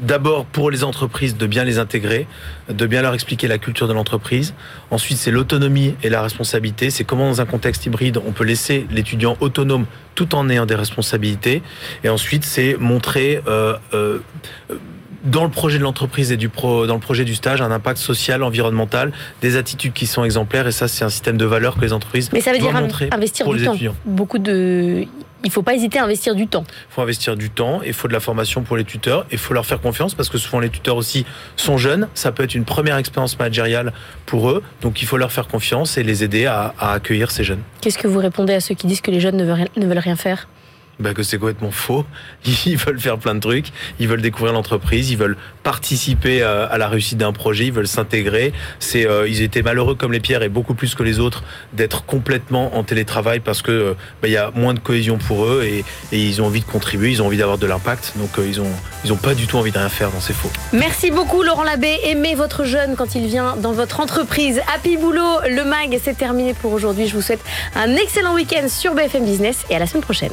d'abord 0.02 0.44
pour 0.46 0.70
les 0.70 0.84
entreprises 0.84 1.36
de 1.36 1.46
bien 1.46 1.64
les 1.64 1.78
intégrer, 1.78 2.26
de 2.68 2.86
bien 2.86 3.02
leur 3.02 3.14
expliquer 3.14 3.48
la 3.48 3.58
culture 3.58 3.88
de 3.88 3.92
l'entreprise. 3.92 4.54
Ensuite, 4.90 5.18
c'est 5.18 5.30
l'autonomie 5.30 5.94
et 6.02 6.08
la 6.08 6.22
responsabilité. 6.22 6.90
C'est 6.90 7.04
comment 7.04 7.28
dans 7.28 7.40
un 7.40 7.46
contexte 7.46 7.86
hybride, 7.86 8.18
on 8.26 8.32
peut 8.32 8.44
laisser 8.44 8.86
l'étudiant 8.90 9.36
autonome 9.40 9.86
tout 10.14 10.34
en 10.34 10.48
ayant 10.48 10.66
des 10.66 10.74
responsabilités. 10.74 11.62
Et 12.04 12.08
ensuite, 12.08 12.44
c'est 12.44 12.76
montrer 12.78 13.40
euh, 13.46 13.76
euh, 13.94 14.18
dans 15.26 15.44
le 15.44 15.50
projet 15.50 15.78
de 15.78 15.82
l'entreprise 15.82 16.32
et 16.32 16.36
du 16.36 16.48
pro, 16.48 16.86
dans 16.86 16.94
le 16.94 17.00
projet 17.00 17.24
du 17.24 17.34
stage 17.34 17.60
un 17.60 17.70
impact 17.70 17.98
social, 17.98 18.42
environnemental, 18.42 19.12
des 19.42 19.56
attitudes 19.56 19.92
qui 19.92 20.06
sont 20.06 20.24
exemplaires. 20.24 20.66
Et 20.66 20.72
ça, 20.72 20.88
c'est 20.88 21.04
un 21.04 21.08
système 21.08 21.36
de 21.36 21.44
valeurs 21.44 21.76
que 21.76 21.80
les 21.82 21.92
entreprises 21.92 22.30
Mais 22.32 22.40
ça 22.40 22.52
veut 22.52 22.58
doivent 22.58 22.86
dire 22.86 23.08
investir 23.12 23.44
pour 23.44 23.54
du 23.54 23.60
les 23.60 23.66
temps. 23.66 23.72
étudiants. 23.74 23.94
Beaucoup 24.04 24.38
de. 24.38 25.04
Il 25.44 25.50
faut 25.50 25.62
pas 25.62 25.74
hésiter 25.74 25.98
à 25.98 26.04
investir 26.04 26.34
du 26.34 26.48
temps. 26.48 26.64
Il 26.90 26.94
faut 26.94 27.02
investir 27.02 27.36
du 27.36 27.50
temps, 27.50 27.80
il 27.86 27.92
faut 27.92 28.08
de 28.08 28.12
la 28.12 28.18
formation 28.20 28.62
pour 28.62 28.76
les 28.76 28.84
tuteurs, 28.84 29.26
il 29.30 29.38
faut 29.38 29.54
leur 29.54 29.64
faire 29.66 29.80
confiance 29.80 30.14
parce 30.14 30.28
que 30.28 30.38
souvent 30.38 30.58
les 30.58 30.70
tuteurs 30.70 30.96
aussi 30.96 31.24
sont 31.56 31.76
jeunes. 31.78 32.08
Ça 32.14 32.32
peut 32.32 32.42
être 32.42 32.54
une 32.56 32.64
première 32.64 32.96
expérience 32.96 33.38
managériale 33.38 33.92
pour 34.24 34.50
eux, 34.50 34.62
donc 34.80 35.02
il 35.02 35.06
faut 35.06 35.18
leur 35.18 35.30
faire 35.30 35.46
confiance 35.46 35.98
et 35.98 36.02
les 36.02 36.24
aider 36.24 36.46
à, 36.46 36.74
à 36.80 36.92
accueillir 36.94 37.30
ces 37.30 37.44
jeunes. 37.44 37.60
Qu'est-ce 37.80 37.98
que 37.98 38.08
vous 38.08 38.18
répondez 38.18 38.54
à 38.54 38.60
ceux 38.60 38.74
qui 38.74 38.86
disent 38.88 39.02
que 39.02 39.10
les 39.12 39.20
jeunes 39.20 39.36
ne 39.36 39.44
veulent 39.44 39.52
rien, 39.52 39.68
ne 39.76 39.86
veulent 39.86 39.98
rien 39.98 40.16
faire? 40.16 40.48
Bah 40.98 41.12
que 41.12 41.22
c'est 41.22 41.38
complètement 41.38 41.70
faux. 41.70 42.06
Ils 42.66 42.76
veulent 42.76 43.00
faire 43.00 43.18
plein 43.18 43.34
de 43.34 43.40
trucs, 43.40 43.66
ils 43.98 44.08
veulent 44.08 44.22
découvrir 44.22 44.52
l'entreprise, 44.54 45.10
ils 45.10 45.18
veulent 45.18 45.36
participer 45.62 46.42
euh, 46.42 46.66
à 46.70 46.78
la 46.78 46.88
réussite 46.88 47.18
d'un 47.18 47.32
projet, 47.32 47.66
ils 47.66 47.72
veulent 47.72 47.86
s'intégrer. 47.86 48.52
C'est, 48.78 49.06
euh, 49.06 49.28
ils 49.28 49.42
étaient 49.42 49.62
malheureux 49.62 49.94
comme 49.94 50.12
les 50.12 50.20
pierres 50.20 50.42
et 50.42 50.48
beaucoup 50.48 50.74
plus 50.74 50.94
que 50.94 51.02
les 51.02 51.18
autres 51.18 51.44
d'être 51.72 52.04
complètement 52.06 52.76
en 52.76 52.82
télétravail 52.82 53.40
parce 53.40 53.62
que 53.62 53.70
euh, 53.70 53.94
bah, 54.22 54.28
il 54.28 54.32
y 54.32 54.36
a 54.36 54.50
moins 54.54 54.74
de 54.74 54.78
cohésion 54.78 55.18
pour 55.18 55.44
eux 55.44 55.64
et, 55.64 55.84
ils 56.12 56.40
ont 56.40 56.46
envie 56.46 56.60
de 56.60 56.66
contribuer, 56.66 57.10
ils 57.10 57.22
ont 57.22 57.26
envie 57.26 57.36
d'avoir 57.36 57.58
de 57.58 57.66
l'impact. 57.66 58.12
Donc 58.16 58.38
euh, 58.38 58.46
ils 58.46 58.60
ont, 58.60 58.70
ils 59.04 59.12
ont 59.12 59.16
pas 59.16 59.34
du 59.34 59.46
tout 59.46 59.56
envie 59.58 59.72
de 59.72 59.78
rien 59.78 59.88
faire. 59.88 60.08
Non, 60.08 60.20
c'est 60.20 60.32
faux. 60.32 60.50
Merci 60.72 61.10
beaucoup 61.10 61.42
Laurent 61.42 61.64
Labbé. 61.64 61.98
Aimez 62.04 62.34
votre 62.34 62.64
jeune 62.64 62.96
quand 62.96 63.14
il 63.14 63.26
vient 63.26 63.56
dans 63.56 63.72
votre 63.72 64.00
entreprise. 64.00 64.60
Happy 64.74 64.96
Boulot, 64.96 65.40
le 65.48 65.64
mag, 65.64 65.98
c'est 66.02 66.16
terminé 66.16 66.54
pour 66.54 66.72
aujourd'hui. 66.72 67.06
Je 67.06 67.14
vous 67.14 67.22
souhaite 67.22 67.44
un 67.74 67.94
excellent 67.96 68.34
week-end 68.34 68.68
sur 68.68 68.94
BFM 68.94 69.24
Business 69.24 69.64
et 69.70 69.76
à 69.76 69.78
la 69.78 69.86
semaine 69.86 70.02
prochaine. 70.02 70.32